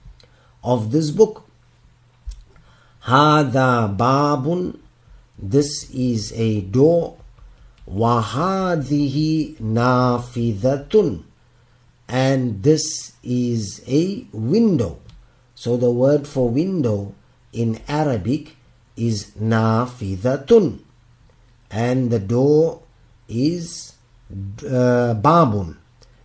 of 0.63 0.93
this 0.93 1.11
book. 1.11 1.49
Hada 3.05 3.97
babun, 3.97 4.79
this 5.39 5.89
is 5.91 6.33
a 6.35 6.61
door. 6.61 7.17
Wahadihi 7.89 9.59
nafidatun, 9.61 11.23
and 12.09 12.63
this 12.65 13.13
is 13.23 13.81
a 13.87 14.27
window. 14.33 14.99
So 15.57 15.77
the 15.77 15.91
word 15.91 16.29
for 16.29 16.53
window 16.53 17.17
in 17.53 17.81
Arabic 17.89 18.57
is 18.97 19.33
nafidatun, 19.41 20.81
and 21.71 22.11
the 22.11 22.21
door 22.21 22.83
is 23.27 23.95
uh, 24.31 25.17
babun. 25.17 25.77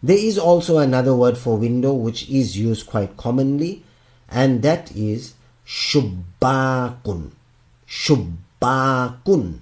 There 0.04 0.18
is 0.20 0.38
also 0.38 0.78
another 0.78 1.16
word 1.16 1.38
for 1.38 1.58
window 1.58 1.94
which 1.94 2.30
is 2.30 2.58
used 2.58 2.88
quite 2.88 3.16
commonly, 3.16 3.84
and 4.28 4.62
that 4.64 4.92
is 4.92 5.34
shubbakun. 5.66 7.32
Shubbakun 7.88 9.60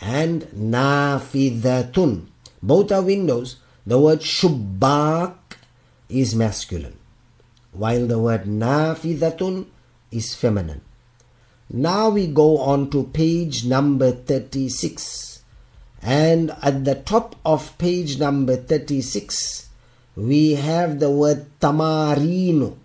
and 0.00 0.42
nafidatun. 0.56 2.26
Both 2.62 2.92
are 2.92 3.02
windows. 3.02 3.56
The 3.86 3.98
word 4.00 4.20
shubbak 4.20 5.36
is 6.08 6.34
masculine, 6.34 6.96
while 7.76 8.06
the 8.06 8.18
word 8.18 8.44
nafidatun 8.44 9.66
is 10.10 10.34
feminine. 10.34 10.80
Now 11.68 12.10
we 12.10 12.26
go 12.26 12.58
on 12.58 12.90
to 12.90 13.04
page 13.04 13.64
number 13.64 14.12
36. 14.12 15.42
And 16.02 16.52
at 16.62 16.84
the 16.84 16.94
top 16.94 17.36
of 17.44 17.76
page 17.78 18.18
number 18.18 18.56
36, 18.56 19.68
we 20.14 20.54
have 20.54 21.00
the 21.00 21.10
word 21.10 21.46
tamarinu. 21.60 22.76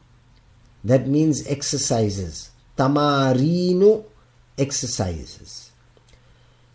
That 0.83 1.07
means 1.07 1.45
exercises. 1.48 2.50
Tamarinu, 2.77 4.03
exercises. 4.57 5.71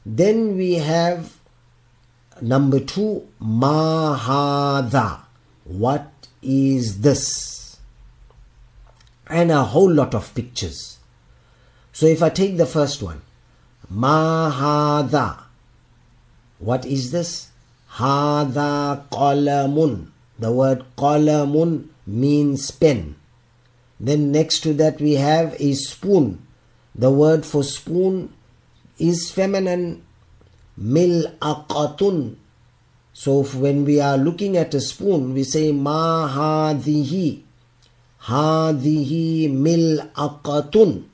Then 0.05 0.57
we 0.57 0.75
have 0.75 1.37
number 2.41 2.79
two, 2.79 3.27
mahada. 3.43 5.23
What 5.65 6.29
is 6.41 7.01
this? 7.01 7.56
And 9.29 9.51
a 9.51 9.65
whole 9.65 9.93
lot 9.93 10.15
of 10.15 10.35
pictures. 10.35 10.99
So 11.93 12.07
if 12.07 12.23
I 12.23 12.29
take 12.29 12.57
the 12.57 12.67
first 12.67 13.03
one, 13.03 13.23
mahada. 13.93 15.45
What 16.59 16.87
is 16.87 17.11
this? 17.11 17.51
Hada 17.95 19.09
qalamun. 19.09 20.09
The 20.39 20.53
word 20.53 20.85
qalamun 20.97 21.89
means 22.07 22.71
pen. 22.71 23.17
Then 23.99 24.31
next 24.31 24.61
to 24.61 24.75
that 24.75 25.01
we 25.01 25.15
have 25.15 25.57
a 25.59 25.73
spoon. 25.75 26.47
The 26.95 27.11
word 27.11 27.45
for 27.45 27.63
spoon 27.63 28.33
is 28.99 29.31
feminine 29.31 30.05
mil'aqatun. 30.79 32.37
So 33.13 33.45
when 33.45 33.85
we 33.85 34.01
are 34.01 34.19
looking 34.19 34.57
at 34.57 34.75
a 34.75 34.81
spoon, 34.81 35.33
we 35.33 35.45
say 35.45 35.73
ma 35.73 36.29
Hadihi 38.27 39.47
mil'aqatun. 39.47 41.05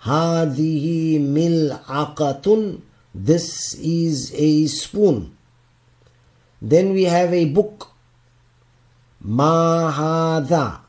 Hadihi 0.00 1.20
mil'aqatun. 1.20 2.80
This 3.14 3.74
is 3.74 4.32
a 4.32 4.66
spoon. 4.66 5.36
Then 6.62 6.94
we 6.94 7.04
have 7.04 7.34
a 7.34 7.44
book. 7.44 7.92
Ma 9.20 9.92
hada. 9.92 10.80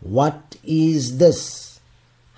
What 0.00 0.56
is 0.62 1.18
this? 1.18 1.80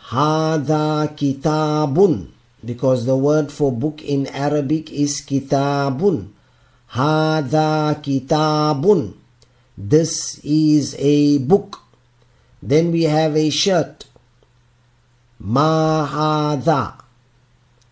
Hada 0.08 1.12
kitabun. 1.12 2.32
Because 2.64 3.04
the 3.04 3.16
word 3.16 3.52
for 3.52 3.70
book 3.70 4.00
in 4.00 4.26
Arabic 4.28 4.90
is 4.90 5.20
kitabun. 5.20 6.32
Hada 6.88 8.00
kitabun. 8.00 9.23
This 9.76 10.38
is 10.44 10.94
a 10.98 11.38
book. 11.38 11.80
Then 12.62 12.92
we 12.92 13.04
have 13.04 13.36
a 13.36 13.50
shirt. 13.50 14.06
Mahada. 15.42 16.94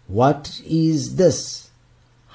What 0.07 0.61
is 0.65 1.17
this? 1.17 1.71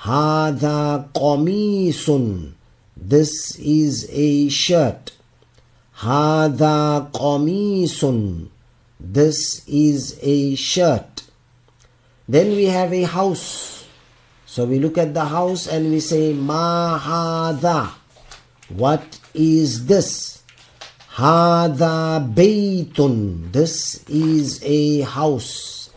Hada 0.02 1.10
qamisun. 1.14 2.54
This 2.96 3.56
is 3.60 4.10
a 4.12 4.50
shirt. 4.50 5.14
Hada 5.98 7.10
qamisun. 7.12 8.50
This 9.00 9.64
is 9.68 10.20
a 10.22 10.56
shirt. 10.56 11.24
Then 12.28 12.50
we 12.50 12.66
have 12.66 12.94
a 12.94 13.04
house. 13.04 13.86
So 14.46 14.66
we 14.66 14.80
look 14.80 14.98
at 14.98 15.14
the 15.14 15.26
house 15.26 15.68
and 15.68 15.92
we 15.92 16.00
say 16.00 16.34
ma 16.34 17.00
hada. 17.00 17.92
What 18.70 19.17
is 19.34 19.88
this? 19.88 20.44
Hada 21.18 22.22
baytun. 22.34 23.52
This 23.52 24.04
is 24.08 24.62
a 24.64 25.02
house. 25.02 25.90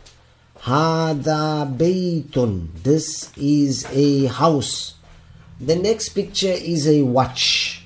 Hada 0.61 1.65
baytun. 1.77 2.69
This 2.83 3.31
is 3.37 3.85
a 3.91 4.25
house. 4.25 4.95
The 5.59 5.75
next 5.75 6.09
picture 6.09 6.47
is 6.57 6.87
a 6.87 7.03
watch. 7.03 7.83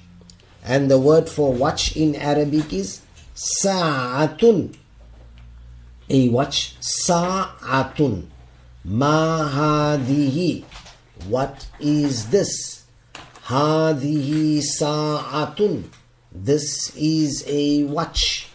And 0.63 0.89
the 0.89 0.97
word 0.97 1.27
for 1.27 1.53
watch 1.53 1.95
in 1.95 2.15
Arabic 2.15 2.71
is 2.71 3.01
sa'atun. 3.33 4.75
A 6.09 6.29
watch, 6.29 6.75
sa'atun. 6.79 8.27
Ma 8.85 9.49
hadihi. 9.49 10.63
What 11.27 11.67
is 11.79 12.29
this? 12.29 12.74
Hadihi 13.45 14.57
sa'atun. 14.57 15.83
This 16.33 16.89
is 16.97 17.43
a 17.45 17.83
watch. 17.83 18.49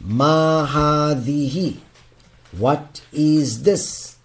Ma 0.00 0.64
hadihi. 0.64 1.78
What 2.52 3.02
is 3.12 3.64
this? 3.64 4.16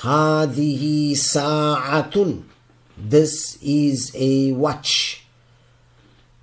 Hadihi 0.00 1.16
sa'atun. 1.16 2.44
This 2.98 3.56
is 3.62 4.12
a 4.14 4.52
watch. 4.52 5.24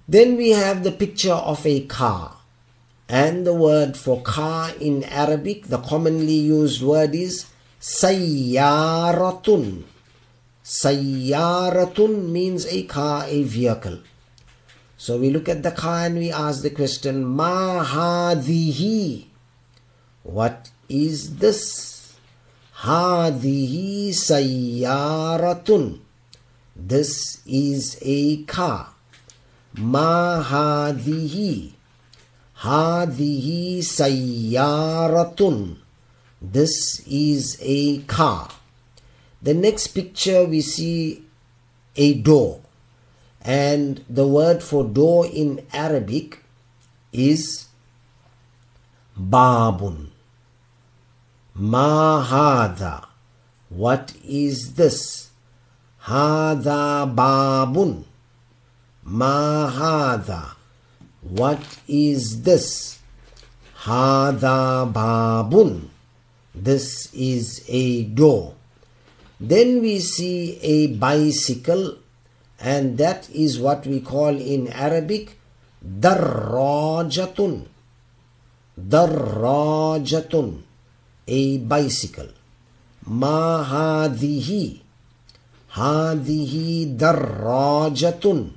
Then 0.07 0.35
we 0.35 0.49
have 0.49 0.83
the 0.83 0.91
picture 0.91 1.33
of 1.37 1.67
a 1.67 1.81
car. 1.85 2.37
And 3.07 3.45
the 3.45 3.53
word 3.53 3.95
for 3.95 4.21
car 4.23 4.71
in 4.81 5.03
Arabic, 5.03 5.67
the 5.67 5.77
commonly 5.77 6.33
used 6.33 6.81
word 6.81 7.13
is 7.13 7.45
sayyaratun. 7.79 9.13
Sayyaratun 10.63 12.29
means 12.29 12.65
a 12.67 12.83
car, 12.83 13.25
a 13.27 13.43
vehicle. 13.43 13.99
So 14.95 15.17
we 15.17 15.29
look 15.29 15.49
at 15.49 15.61
the 15.61 15.71
car 15.71 16.05
and 16.05 16.17
we 16.17 16.31
ask 16.31 16.61
the 16.61 16.69
question, 16.69 17.25
Ma 17.25 17.83
hadihi? 17.83 19.25
What 20.23 20.71
is 20.87 21.35
this? 21.37 22.15
Hadihi 22.77 24.09
sayyaratun. 24.11 25.99
This 26.75 27.41
is 27.45 27.97
a 28.01 28.43
car. 28.43 28.93
Ma 29.75 30.41
hadihi? 30.41 31.73
Hadihi 32.59 33.79
sayyaratun. 33.79 35.75
This 36.41 37.01
is 37.05 37.57
a 37.61 37.99
car. 38.03 38.49
The 39.43 39.53
next 39.53 39.87
picture 39.87 40.45
we 40.45 40.61
see 40.61 41.25
a 41.97 42.13
door. 42.13 42.61
And 43.41 44.03
the 44.09 44.25
word 44.25 44.63
for 44.63 44.85
door 44.85 45.27
in 45.27 45.67
Arabic 45.73 46.39
is 47.11 47.67
babun. 49.19 50.11
Ma 51.55 52.23
hada. 52.23 53.07
What 53.67 54.13
is 54.23 54.75
this? 54.75 55.29
Hada 56.05 57.13
babun. 57.13 58.05
Ma. 59.03 60.23
What 61.21 61.79
is 61.85 62.43
this? 62.43 62.99
Hada 63.83 64.87
babun. 64.91 65.89
This 66.55 67.13
is 67.13 67.65
a 67.67 68.03
door. 68.03 68.55
Then 69.43 69.81
we 69.81 69.99
see 69.99 70.57
a 70.61 70.87
bicycle, 70.87 71.97
and 72.61 72.97
that 72.97 73.29
is 73.29 73.59
what 73.59 73.85
we 73.85 73.99
call 73.99 74.39
in 74.39 74.69
Arabic 74.71 75.37
Darrajatun. 75.83 77.67
Darrajatun. 78.79 80.63
A 81.27 81.57
bicycle. 81.57 82.29
Ma 83.05 83.65
hadihi. 83.65 84.79
Darrajatun. 86.95 88.53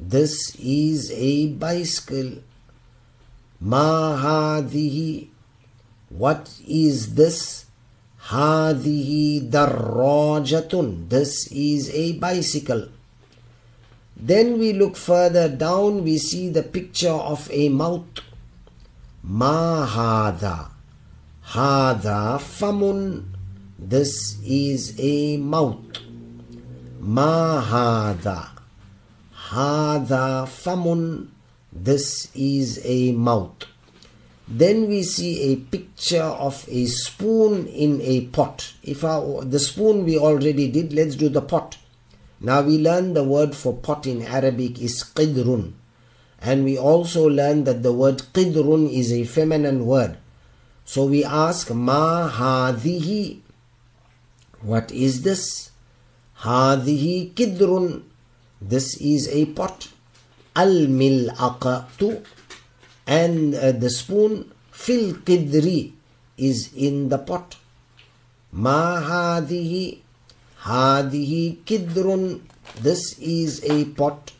This 0.00 0.56
is 0.56 1.12
a 1.12 1.48
bicycle. 1.48 2.38
Ma 3.60 4.16
hadihi. 4.16 5.28
What 6.08 6.48
is 6.66 7.14
this? 7.14 7.63
Hadihi 8.24 9.50
darrajatun. 9.50 11.08
This 11.10 11.46
is 11.52 11.90
a 11.92 12.12
bicycle. 12.12 12.88
Then 14.16 14.58
we 14.58 14.72
look 14.72 14.96
further 14.96 15.48
down, 15.48 16.04
we 16.04 16.16
see 16.16 16.48
the 16.48 16.62
picture 16.62 17.12
of 17.12 17.50
a 17.52 17.68
mouth. 17.68 18.24
Ma 19.22 19.86
hada. 19.86 20.70
Hada 21.44 22.40
famun. 22.40 23.24
This 23.78 24.38
is 24.42 24.94
a 24.98 25.36
mouth. 25.36 25.84
Ma 27.00 27.60
hada. 27.60 28.48
Hada 29.50 30.48
famun. 30.48 31.28
This 31.70 32.30
is 32.34 32.80
a 32.84 33.12
mouth. 33.12 33.73
Then 34.46 34.88
we 34.88 35.02
see 35.02 35.52
a 35.52 35.56
picture 35.56 36.22
of 36.22 36.66
a 36.68 36.86
spoon 36.86 37.66
in 37.66 38.00
a 38.02 38.26
pot. 38.26 38.74
If 38.82 39.02
our, 39.02 39.42
the 39.44 39.58
spoon 39.58 40.04
we 40.04 40.18
already 40.18 40.68
did, 40.70 40.92
let's 40.92 41.16
do 41.16 41.28
the 41.30 41.40
pot. 41.40 41.78
Now 42.40 42.60
we 42.60 42.78
learn 42.78 43.14
the 43.14 43.24
word 43.24 43.54
for 43.54 43.72
pot 43.72 44.06
in 44.06 44.20
Arabic 44.22 44.78
is 44.80 45.02
qidrun. 45.02 45.72
And 46.42 46.64
we 46.64 46.76
also 46.76 47.26
learn 47.26 47.64
that 47.64 47.82
the 47.82 47.92
word 47.92 48.18
qidrun 48.34 48.92
is 48.92 49.12
a 49.12 49.24
feminine 49.24 49.86
word. 49.86 50.18
So 50.84 51.06
we 51.06 51.24
ask 51.24 51.70
ma 51.70 52.30
hadhihi. 52.30 53.40
What 54.60 54.92
is 54.92 55.22
this? 55.22 55.70
Hadhihi 56.40 57.32
qidrun. 57.32 58.02
This 58.60 59.00
is 59.00 59.26
a 59.28 59.46
pot. 59.46 59.88
Al 60.54 60.86
mil'aqatu 60.86 62.22
and 63.06 63.54
uh, 63.54 63.72
the 63.72 63.90
spoon 63.90 64.52
fil 64.70 65.14
qidri 65.14 65.92
is 66.36 66.72
in 66.74 67.08
the 67.08 67.18
pot. 67.18 67.56
Ma 68.52 69.00
hadihi, 69.00 69.98
hadihi 70.62 71.58
qidrun, 71.64 72.40
this 72.80 73.18
is 73.18 73.62
a 73.64 73.84
pot. 73.84 74.32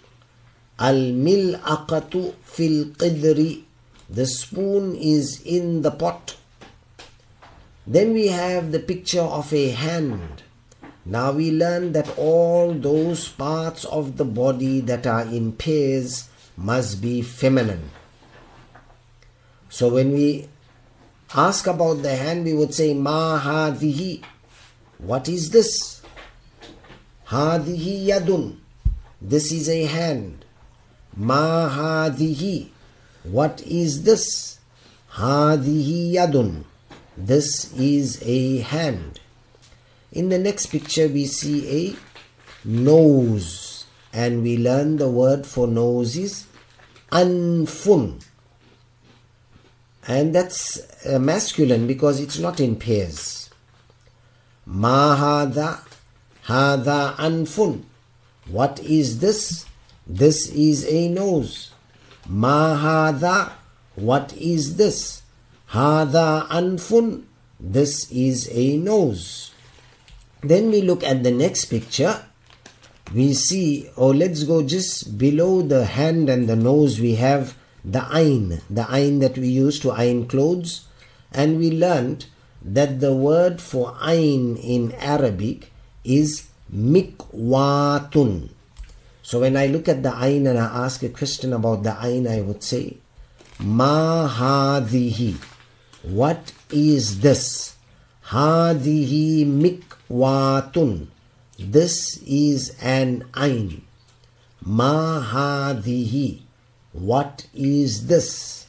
Al 0.79 0.97
mil'aqatu 0.97 2.35
fil 2.43 2.87
qidri, 2.97 3.63
the 4.09 4.27
spoon 4.27 4.97
is 4.97 5.41
in 5.45 5.83
the 5.83 5.91
pot. 5.91 6.37
Then 7.87 8.13
we 8.15 8.29
have 8.29 8.73
the 8.73 8.81
picture 8.81 9.21
of 9.21 9.53
a 9.53 9.69
hand. 9.71 10.43
Now 11.05 11.33
we 11.33 11.51
learn 11.51 11.93
that 11.93 12.17
all 12.17 12.73
those 12.73 13.29
parts 13.29 13.85
of 13.85 14.17
the 14.17 14.25
body 14.25 14.81
that 14.81 15.07
are 15.07 15.23
in 15.23 15.53
pairs 15.53 16.31
must 16.57 17.03
be 17.03 17.21
feminine. 17.21 17.91
So 19.75 19.89
when 19.89 20.13
we 20.13 20.47
ask 21.35 21.67
about 21.67 21.95
the 22.03 22.15
hand, 22.15 22.45
we 22.45 22.55
would 22.55 22.73
say 22.73 22.95
Mahadihi. 22.95 24.23
What 24.99 25.29
is 25.29 25.51
this? 25.51 26.01
Hadihi 27.27 28.07
yadun. 28.07 28.59
This 29.21 29.51
is 29.51 29.69
a 29.69 29.83
hand. 29.87 30.45
Mahadihi. 31.19 32.69
What 33.25 33.63
is 33.67 34.05
this? 34.05 34.61
Hadihi 35.15 36.13
yadun. 36.13 36.63
This 37.17 37.73
is 37.73 38.23
a 38.25 38.59
hand. 38.59 39.19
In 40.13 40.29
the 40.29 40.39
next 40.39 40.67
picture, 40.67 41.09
we 41.09 41.27
see 41.27 41.67
a 41.67 41.97
nose, 42.65 43.87
and 44.13 44.45
we 44.45 44.57
learn 44.57 44.99
the 44.99 45.11
word 45.11 45.45
for 45.45 45.67
nose 45.67 46.17
is 46.17 46.47
anfun 47.11 48.24
and 50.07 50.35
that's 50.35 51.07
uh, 51.07 51.19
masculine 51.19 51.87
because 51.87 52.21
it's 52.21 52.39
not 52.39 52.61
in 52.61 52.77
pairs. 52.77 53.51
Mahada 54.69 55.81
Hada 56.47 57.17
anfun. 57.17 57.85
What 58.49 58.79
is 58.81 59.21
this? 59.21 59.65
This 60.07 60.51
is 60.51 60.87
a 60.87 61.09
nose. 61.09 61.73
Ma 62.29 62.77
hada. 62.77 63.53
What 63.95 64.37
is 64.37 64.77
this? 64.77 65.23
Hada 65.71 66.47
anfun. 66.49 67.25
This 67.59 68.11
is 68.13 68.51
a 68.53 68.77
nose. 68.77 69.53
Then 70.43 70.71
we 70.71 70.83
look 70.83 71.03
at 71.03 71.23
the 71.23 71.31
next 71.31 71.67
picture. 71.67 72.23
We 73.15 73.33
see, 73.33 73.89
oh, 73.97 74.09
let's 74.09 74.43
go 74.43 74.63
just 74.63 75.17
below 75.17 75.63
the 75.63 75.87
hand 75.87 76.29
and 76.29 76.47
the 76.47 76.57
nose. 76.57 77.01
We 77.01 77.15
have 77.15 77.57
the 77.85 78.01
ayn, 78.01 78.63
the 78.71 78.83
ayn 78.85 79.21
that 79.21 79.37
we 79.37 79.49
use 79.49 79.79
to 79.81 79.91
iron 79.93 80.27
clothes. 80.27 80.87
And 81.33 81.59
we 81.59 81.71
learned 81.71 82.27
that 82.65 83.01
the 83.01 83.15
word 83.15 83.61
for 83.61 83.93
ayn 84.01 84.59
in 84.63 84.93
Arabic 84.93 85.71
is 86.03 86.49
mikwatun. 86.73 88.51
So 89.23 89.41
when 89.41 89.57
I 89.57 89.67
look 89.67 89.89
at 89.89 90.03
the 90.03 90.11
ayn 90.11 90.49
and 90.49 90.59
I 90.59 90.85
ask 90.85 91.03
a 91.03 91.09
question 91.09 91.53
about 91.53 91.83
the 91.83 91.91
ayn, 91.91 92.29
I 92.29 92.41
would 92.41 92.63
say, 92.63 92.99
Ma 93.59 94.29
hadihi. 94.29 95.37
What 96.03 96.53
is 96.71 97.21
this? 97.21 97.77
Hadihi 98.27 99.45
mikwatun. 99.47 101.09
This 101.59 102.23
is 102.27 102.77
an 102.81 103.25
ayn. 103.33 103.83
Ma 104.63 105.23
hadihi. 105.23 106.44
What 106.95 107.47
is 107.53 108.07
this? 108.07 108.67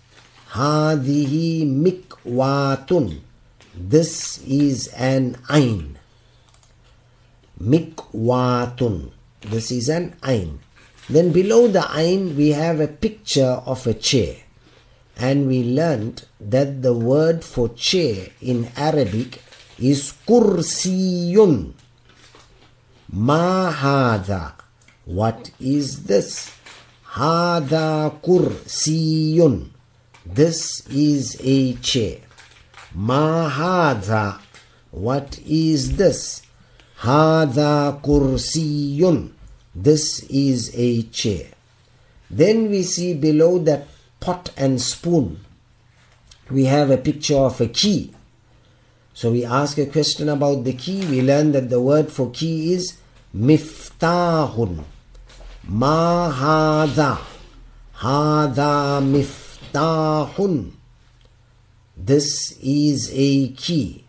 Hadihi 0.50 1.64
mikwatun. 1.64 3.22
This 3.78 4.42
is 4.48 4.88
an 4.98 5.36
ayn 5.48 5.96
mikwatun. 7.62 9.12
This 9.42 9.72
is 9.72 9.90
an 9.90 10.16
ain. 10.26 10.60
Then 11.10 11.32
below 11.32 11.68
the 11.68 11.86
ain 11.96 12.36
we 12.36 12.50
have 12.50 12.80
a 12.80 12.88
picture 12.88 13.62
of 13.66 13.86
a 13.88 13.94
chair. 13.94 14.38
And 15.18 15.48
we 15.48 15.64
learned 15.64 16.26
that 16.42 16.82
the 16.82 16.94
word 16.94 17.44
for 17.44 17.70
chair 17.70 18.28
in 18.42 18.70
Arabic 18.76 19.42
is 19.80 20.14
kursiyun. 20.28 21.74
Ma 23.12 23.72
hada. 23.72 24.54
What 25.06 25.52
is 25.60 26.06
this? 26.06 26.52
Hada 27.16 28.12
kursiyun. 28.22 29.70
This 30.26 30.86
is 30.90 31.40
a 31.42 31.74
chair. 31.76 32.20
Hada. 32.94 34.40
What 34.92 35.40
is 35.48 35.96
this? 35.96 36.42
Hada 37.00 38.02
kursiyun. 38.02 39.32
This 39.74 40.24
is 40.24 40.72
a 40.76 41.04
chair. 41.04 41.48
Then 42.30 42.70
we 42.70 42.84
see 42.84 43.14
below 43.14 43.60
that 43.60 43.88
pot 44.20 44.52
and 44.58 44.82
spoon, 44.82 45.40
we 46.52 46.66
have 46.66 46.92
a 46.92 46.98
picture 46.98 47.38
of 47.38 47.62
a 47.62 47.68
key. 47.68 48.12
So 49.14 49.32
we 49.32 49.46
ask 49.46 49.78
a 49.78 49.86
question 49.86 50.28
about 50.28 50.66
the 50.66 50.74
key. 50.74 51.06
We 51.06 51.22
learn 51.22 51.54
that 51.54 51.70
the 51.70 51.80
word 51.80 52.12
for 52.12 52.30
key 52.32 52.74
is 52.74 52.98
miftahun. 53.34 54.84
Ma 55.68 56.32
hada. 56.32 57.20
Hada 57.98 59.02
miftahun. 59.02 60.74
This 61.98 62.56
is 62.62 63.10
a 63.12 63.50
key. 63.50 64.06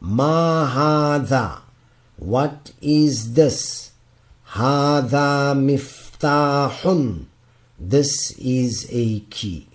Ma 0.00 0.68
hada. 0.68 1.60
What 2.16 2.72
is 2.82 3.32
this? 3.32 3.92
Hada 4.50 5.56
miftahun. 5.56 7.24
This 7.78 8.32
is 8.32 8.86
a 8.90 9.20
key. 9.20 9.68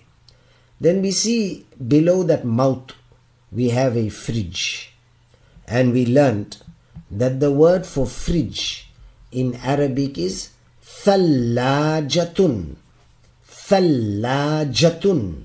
Then 0.80 1.02
we 1.02 1.10
see 1.10 1.66
below 1.84 2.22
that 2.22 2.44
mouth 2.44 2.92
we 3.50 3.70
have 3.70 3.96
a 3.96 4.08
fridge. 4.08 4.94
And 5.66 5.92
we 5.92 6.06
learnt 6.06 6.62
that 7.10 7.40
the 7.40 7.50
word 7.50 7.86
for 7.86 8.06
fridge 8.06 8.92
in 9.32 9.56
Arabic 9.56 10.16
is 10.16 10.50
thallajatun. 10.87 12.75
Thallajatun. 13.47 15.43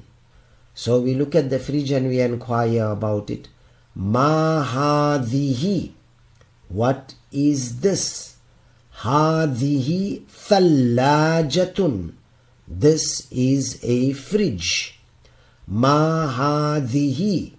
So 0.75 1.01
we 1.01 1.15
look 1.15 1.35
at 1.35 1.51
the 1.51 1.59
fridge 1.59 1.91
and 1.91 2.09
we 2.09 2.21
inquire 2.21 2.87
about 2.87 3.31
it. 3.31 3.49
Ma 3.95 4.65
hadhihi. 4.65 5.93
What 6.69 7.15
is 7.33 7.81
this? 7.81 8.37
هذه 9.03 10.23
ثلاجة. 10.29 12.13
This 12.67 13.27
is 13.31 13.79
a 13.83 14.13
fridge. 14.13 15.01
Ma 15.67 16.33
hadhihi. 16.33 17.53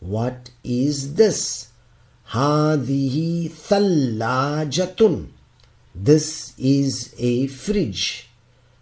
What 0.00 0.50
is 0.62 1.14
this? 1.14 1.68
Hadhihi 2.30 3.50
thallajatun. 3.50 5.28
This 6.01 6.53
is 6.57 7.13
a 7.17 7.47
fridge. 7.47 8.29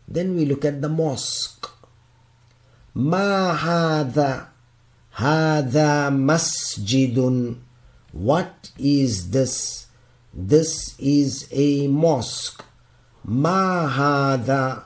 Then 0.08 0.36
we 0.36 0.45
look 0.45 0.63
at 0.63 0.84
the 0.84 0.89
mosque. 0.89 1.67
Ma. 2.93 3.58
Hadha 3.58 4.51
masjidun. 6.13 7.58
What 8.12 8.69
is 8.77 9.32
this? 9.32 9.88
This 10.32 10.93
is 10.99 11.47
a 11.51 11.88
mosque. 11.88 12.63
Ma 13.23 13.89
hadha. 13.89 14.84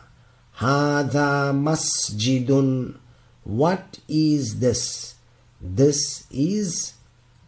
Hadha 0.56 1.52
masjidun. 1.52 2.98
What 3.44 4.00
is 4.08 4.62
this? 4.62 5.16
This 5.60 6.26
is 6.32 6.94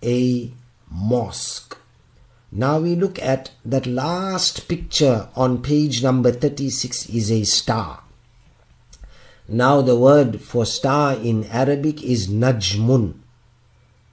a 0.03 0.51
mosque. 0.91 1.77
Now 2.55 2.77
we 2.77 2.93
look 2.93 3.17
at 3.19 3.49
that 3.65 3.87
last 3.87 4.67
picture 4.67 5.27
on 5.35 5.63
page 5.63 6.03
number 6.03 6.31
36 6.31 7.09
is 7.09 7.31
a 7.31 7.45
star. 7.45 8.03
Now 9.47 9.81
the 9.81 9.97
word 9.97 10.39
for 10.39 10.63
star 10.63 11.15
in 11.15 11.45
Arabic 11.45 12.03
is 12.03 12.27
najmun. 12.27 13.15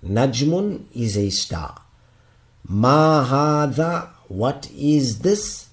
Najmun 0.03 0.85
is 0.94 1.18
a 1.18 1.29
star. 1.29 1.83
Ma 2.66 3.66
what 4.29 4.70
is 4.74 5.18
this? 5.18 5.68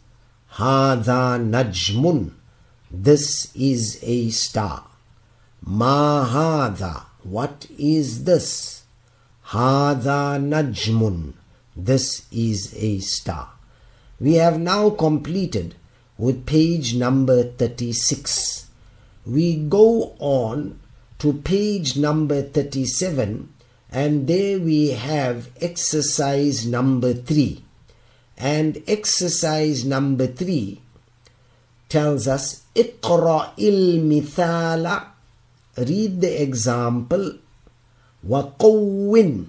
Hadha 0.55 1.39
najmun. 1.39 2.33
This 2.91 3.55
is 3.55 3.97
a 4.03 4.29
star. 4.31 4.83
Ma 5.63 6.69
what 7.23 7.67
is 7.79 8.25
this? 8.25 8.83
Hadha 9.51 10.37
najmun. 10.37 11.33
This 11.76 12.26
is 12.30 12.74
a 12.76 12.98
star. 13.00 13.50
We 14.20 14.34
have 14.34 14.60
now 14.60 14.90
completed 14.90 15.74
with 16.18 16.46
page 16.46 16.94
number 16.94 17.42
36. 17.42 18.66
We 19.26 19.56
go 19.56 20.14
on 20.18 20.80
to 21.18 21.32
page 21.32 21.96
number 21.96 22.42
37 22.42 23.48
and 23.90 24.26
there 24.26 24.58
we 24.58 24.88
have 24.90 25.50
exercise 25.60 26.66
number 26.66 27.14
3. 27.14 27.62
And 28.38 28.82
exercise 28.88 29.84
number 29.84 30.26
3 30.26 30.80
tells 31.88 32.26
us 32.26 32.62
اقرأ 32.74 33.52
المثال 33.58 35.02
read 35.78 36.20
the 36.20 36.42
example 36.42 37.38
وقوّن 38.28 39.46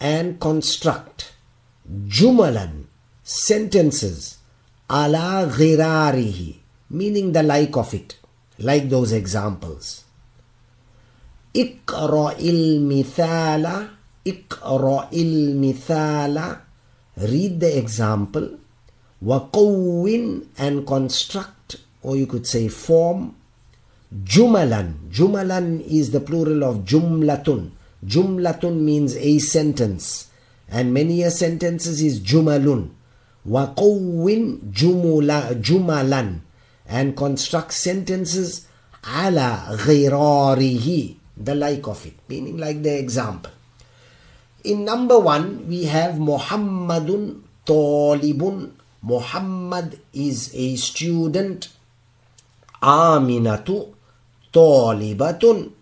and 0.00 0.40
construct 0.40 1.32
jumalan 2.06 2.86
sentences 3.22 4.38
ala 4.90 5.46
ghirarihi 5.46 6.60
meaning 6.90 7.32
the 7.32 7.42
like 7.42 7.76
of 7.76 7.94
it 7.94 8.18
like 8.60 8.88
those 8.88 9.12
examples. 9.12 10.04
Ikra'il 11.54 12.78
mithala 12.80 13.88
ikra'il 14.24 15.54
mithala 15.56 16.60
read 17.16 17.60
the 17.60 17.78
example. 17.78 18.58
Waqawwin 19.24 20.46
and 20.58 20.86
construct 20.86 21.76
or 22.02 22.16
you 22.16 22.26
could 22.26 22.46
say 22.46 22.68
form 22.68 23.34
jumalan. 24.24 25.10
Jumalan 25.10 25.80
is 25.86 26.10
the 26.10 26.20
plural 26.20 26.64
of 26.64 26.84
jumlatun. 26.84 27.70
Jumlatun 28.04 28.80
means 28.80 29.16
a 29.16 29.38
sentence, 29.38 30.30
and 30.68 30.94
many 30.94 31.22
a 31.22 31.30
sentences 31.30 32.00
is 32.00 32.20
jumalun. 32.20 32.90
Waqawwin 33.46 34.72
jumula 34.72 35.54
jumalan 35.60 36.40
and 36.86 37.16
construct 37.16 37.72
sentences 37.72 38.66
ala 39.06 39.76
ghirarihi, 39.76 41.16
the 41.36 41.54
like 41.54 41.86
of 41.86 42.04
it, 42.06 42.14
meaning 42.28 42.58
like 42.58 42.82
the 42.82 42.98
example. 42.98 43.52
In 44.64 44.84
number 44.84 45.18
one, 45.18 45.68
we 45.68 45.84
have 45.84 46.14
Muhammadun 46.16 47.42
Talibun. 47.64 48.72
Muhammad 49.02 49.98
is 50.12 50.54
a 50.54 50.76
student. 50.76 51.68
Aminatu 52.82 53.94
Talibatun. 54.52 55.72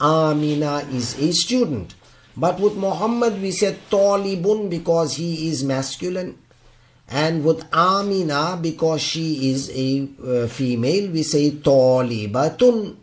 Amina 0.00 0.78
is 0.92 1.18
a 1.18 1.32
student. 1.32 1.94
But 2.36 2.60
with 2.60 2.76
Muhammad 2.76 3.40
we 3.40 3.50
said 3.50 3.78
Talibun 3.90 4.68
because 4.68 5.16
he 5.16 5.48
is 5.48 5.64
masculine. 5.64 6.38
And 7.08 7.44
with 7.44 7.64
Amina 7.72 8.58
because 8.60 9.00
she 9.00 9.50
is 9.50 9.70
a 9.70 10.08
uh, 10.22 10.46
female 10.48 11.10
we 11.10 11.22
say 11.22 11.50
Talibatun. 11.52 12.96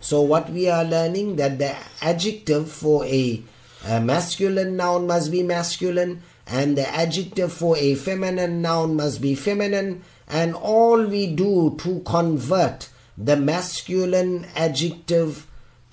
So 0.00 0.20
what 0.20 0.50
we 0.50 0.68
are 0.68 0.84
learning 0.84 1.36
that 1.36 1.58
the 1.58 1.74
adjective 2.00 2.70
for 2.70 3.04
a, 3.06 3.42
a 3.88 4.00
masculine 4.00 4.76
noun 4.76 5.06
must 5.08 5.32
be 5.32 5.42
masculine 5.42 6.22
and 6.46 6.78
the 6.78 6.88
adjective 6.88 7.52
for 7.52 7.76
a 7.76 7.94
feminine 7.96 8.62
noun 8.62 8.94
must 8.94 9.20
be 9.20 9.34
feminine 9.34 10.04
and 10.28 10.54
all 10.54 11.04
we 11.04 11.26
do 11.26 11.74
to 11.80 12.00
convert 12.06 12.88
the 13.18 13.36
masculine 13.36 14.46
adjective 14.54 15.46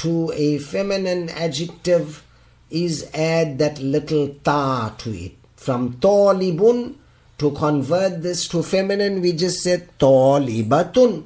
to 0.03 0.33
a 0.35 0.57
feminine 0.57 1.29
adjective 1.29 2.23
is 2.69 3.09
add 3.13 3.57
that 3.59 3.79
little 3.79 4.35
ta 4.43 4.93
to 4.97 5.11
it. 5.11 5.31
From 5.55 5.93
talibun 5.93 6.95
to 7.37 7.51
convert 7.51 8.21
this 8.21 8.47
to 8.49 8.63
feminine, 8.63 9.21
we 9.21 9.31
just 9.31 9.63
said 9.63 9.87
talibatun. 9.97 11.23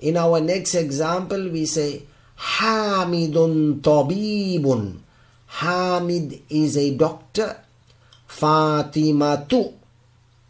In 0.00 0.16
our 0.16 0.40
next 0.40 0.74
example, 0.74 1.50
we 1.50 1.66
say 1.66 2.04
Hamidun 2.38 3.82
tabibun. 3.82 5.00
Hamid 5.60 6.40
is 6.48 6.78
a 6.78 6.96
doctor. 6.96 7.60
Fatimatu 8.26 9.74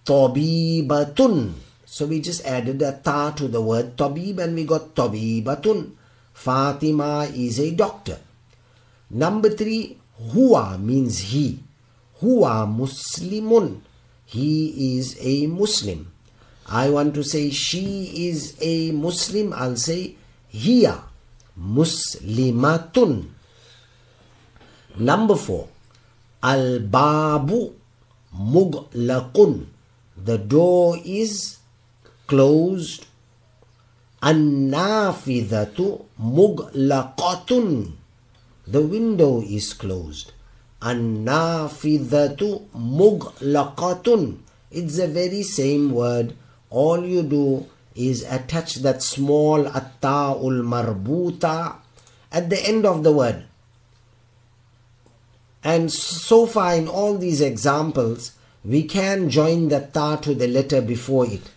tabibatun. 0.05 1.55
So 1.87 2.07
we 2.07 2.21
just 2.21 2.44
added 2.47 2.83
a 2.83 2.92
ta 3.03 3.33
to 3.33 3.49
the 3.49 3.61
word 3.61 3.97
tabib 3.97 4.38
and 4.38 4.55
we 4.55 4.62
got 4.64 4.94
tabibatun. 4.94 5.97
Fatima 6.38 7.27
is 7.35 7.59
a 7.59 7.72
doctor. 7.72 8.16
Number 9.11 9.51
three, 9.51 9.98
huwa 10.31 10.79
means 10.79 11.18
he. 11.35 11.59
Huwa 12.22 12.62
muslimun. 12.66 13.81
He 14.24 14.96
is 14.98 15.16
a 15.20 15.48
Muslim. 15.48 16.12
I 16.68 16.90
want 16.90 17.14
to 17.14 17.24
say 17.24 17.51
she 17.51 18.29
is 18.29 18.55
a 18.61 18.92
Muslim. 18.92 19.53
I'll 19.53 19.74
say 19.74 20.14
hiya 20.53 21.03
muslimatun. 21.59 23.24
Number 24.96 25.35
four, 25.35 25.66
al 26.40 26.79
babu 26.79 27.72
muglaqun. 28.33 29.66
The 30.24 30.38
door 30.38 30.98
is 31.05 31.59
closed 32.29 33.07
An-nafidhatu 34.23 36.05
muglaqatun. 36.21 37.93
The 38.67 38.83
window 38.83 39.41
is 39.41 39.73
closed. 39.73 40.33
An-nafidhatu 40.83 42.67
muglaqatun. 42.77 44.39
It's 44.71 44.97
the 44.97 45.09
very 45.09 45.43
same 45.43 45.93
word. 45.93 46.35
All 46.71 47.05
you 47.05 47.23
do 47.23 47.67
is 47.95 48.23
attach 48.25 48.77
that 48.77 49.03
small 49.03 49.65
atta'ul 49.65 50.63
marbuta 50.63 51.77
at 52.31 52.51
the 52.51 52.61
end 52.67 52.87
of 52.87 53.03
the 53.03 53.13
word. 53.13 53.45
And 55.65 55.91
so 55.93 56.47
far 56.47 56.75
in 56.75 56.87
all 56.87 57.19
these 57.19 57.41
examples, 57.41 58.33
we 58.65 58.85
can 58.85 59.31
join 59.31 59.69
the 59.69 59.81
ta 59.81 60.17
to 60.17 60.35
the 60.35 60.47
letter 60.47 60.81
before 60.81 61.27
it. 61.27 61.51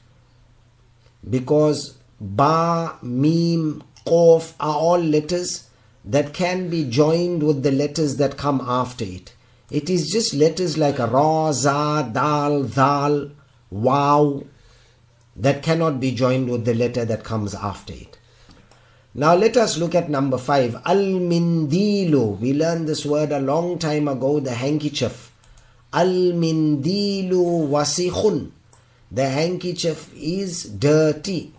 Because 1.28 1.98
ba, 2.22 2.98
mim, 3.02 3.84
qaf 4.06 4.54
are 4.60 4.76
all 4.76 5.00
letters 5.00 5.70
that 6.06 6.34
can 6.34 6.70
be 6.70 6.84
joined 6.84 7.44
with 7.44 7.64
the 7.64 7.72
letters 7.72 8.18
that 8.18 8.38
come 8.38 8.62
after 8.62 9.04
it. 9.04 9.34
It 9.72 9.90
is 9.90 10.10
just 10.12 10.34
letters 10.34 10.78
like 10.78 11.00
ra, 11.00 11.52
za, 11.52 12.10
dal, 12.14 12.64
dal, 12.64 13.32
wow 13.70 14.44
that 15.36 15.64
cannot 15.64 16.00
be 16.00 16.12
joined 16.12 16.50
with 16.50 16.66
the 16.66 16.74
letter 16.74 17.06
that 17.06 17.24
comes 17.24 17.56
after 17.56 17.94
it. 17.94 18.20
Now 19.14 19.34
let 19.36 19.58
us 19.58 19.78
look 19.78 19.96
at 19.96 20.10
number 20.10 20.38
five. 20.38 20.76
Al 20.86 20.98
mindilu. 20.98 22.40
We 22.40 22.54
learned 22.54 22.88
this 22.88 23.06
word 23.06 23.32
a 23.32 23.40
long 23.40 23.80
time 23.80 24.08
ago, 24.08 24.40
the 24.40 24.54
handkerchief. 24.54 25.32
Al 25.94 26.08
mindilu 26.08 27.68
wasikhun. 27.68 28.52
The 29.12 29.28
handkerchief 29.28 30.14
is 30.16 30.64
dirty. 30.66 31.54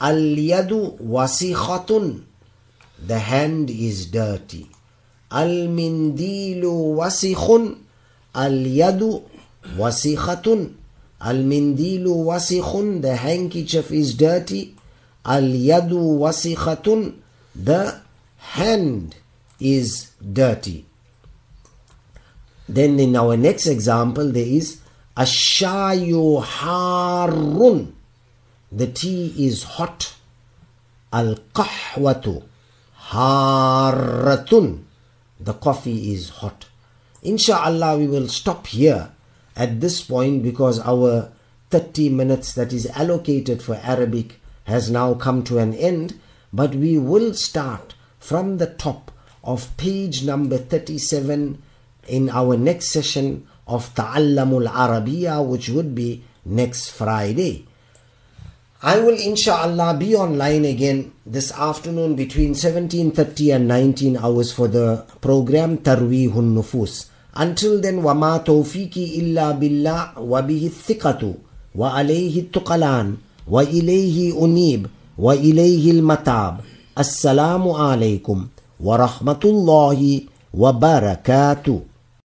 Al-yadu 0.00 0.98
wasikhatun. 1.02 2.22
The 3.06 3.18
hand 3.18 3.70
is 3.70 4.06
dirty. 4.06 4.70
Al-mindilu 5.30 6.94
wasikhun. 6.94 7.78
Al-yadu 8.34 9.22
wasikhatun. 9.76 10.74
Al-mindilu 11.20 12.24
wasikhun. 12.24 13.02
The 13.02 13.16
handkerchief 13.16 13.90
is 13.90 14.14
dirty. 14.14 14.74
Al-yadu 15.24 16.18
wasikhatun. 16.22 17.14
The 17.54 18.00
hand 18.36 19.16
is 19.58 20.12
dirty. 20.20 20.86
Then 22.68 23.00
in 23.00 23.16
our 23.16 23.36
next 23.36 23.66
example 23.66 24.30
there 24.30 24.46
is 24.46 24.78
Ashayu 25.16 26.42
harun. 26.42 27.97
The 28.70 28.86
tea 28.86 29.34
is 29.46 29.62
hot. 29.62 30.14
Al 31.12 31.36
qahwatu 31.54 32.44
harratun. 33.08 34.84
The 35.40 35.54
coffee 35.54 36.12
is 36.12 36.28
hot. 36.28 36.66
Inshallah, 37.22 37.98
we 37.98 38.06
will 38.06 38.28
stop 38.28 38.66
here 38.66 39.10
at 39.56 39.80
this 39.80 40.02
point 40.02 40.42
because 40.42 40.80
our 40.80 41.32
30 41.70 42.10
minutes 42.10 42.52
that 42.54 42.72
is 42.72 42.86
allocated 42.94 43.62
for 43.62 43.80
Arabic 43.82 44.40
has 44.64 44.90
now 44.90 45.14
come 45.14 45.42
to 45.44 45.58
an 45.58 45.72
end. 45.74 46.20
But 46.52 46.74
we 46.74 46.98
will 46.98 47.34
start 47.34 47.94
from 48.18 48.58
the 48.58 48.66
top 48.66 49.10
of 49.42 49.74
page 49.76 50.24
number 50.24 50.58
37 50.58 51.62
in 52.06 52.28
our 52.30 52.56
next 52.56 52.88
session 52.88 53.46
of 53.66 53.94
Ta'allamul 53.94 54.68
Arabiya, 54.68 55.46
which 55.46 55.68
would 55.68 55.94
be 55.94 56.24
next 56.44 56.90
Friday. 56.90 57.67
I 58.83 58.99
will 58.99 59.15
inshallah 59.15 59.95
be 59.97 60.13
online 60.15 60.65
again 60.65 61.13
this 61.25 61.51
afternoon 61.53 62.15
between 62.15 62.53
17.30 62.53 63.55
and 63.55 63.67
19 63.67 64.17
hours 64.17 64.51
for 64.51 64.67
the 64.67 65.05
program 65.21 65.77
Tarwihun 65.77 66.53
Nufus. 66.53 67.09
Until 67.35 67.79
then, 67.79 68.03
وَمَا 68.03 68.43
تَوْفِيقِ 68.43 68.95
إِلَّا 69.19 69.51
بِاللَّهِ 69.59 70.19
وَبِهِ 70.19 70.63
الثِّقَةُ 70.67 71.33
وَعَلَيْهِ 71.75 72.39
التُّقَلَانِ 72.39 73.17
وَإِلَيْهِ 73.49 74.43
أُنِيبُ 74.43 74.87
وَإِلَيْهِ 75.17 75.91
الْمَتَابُ 75.91 76.55
السلام 76.93 77.69
عليكم 77.69 78.47
ورحمة 78.79 79.43
الله 79.45 79.99
وبركاته 80.53 81.79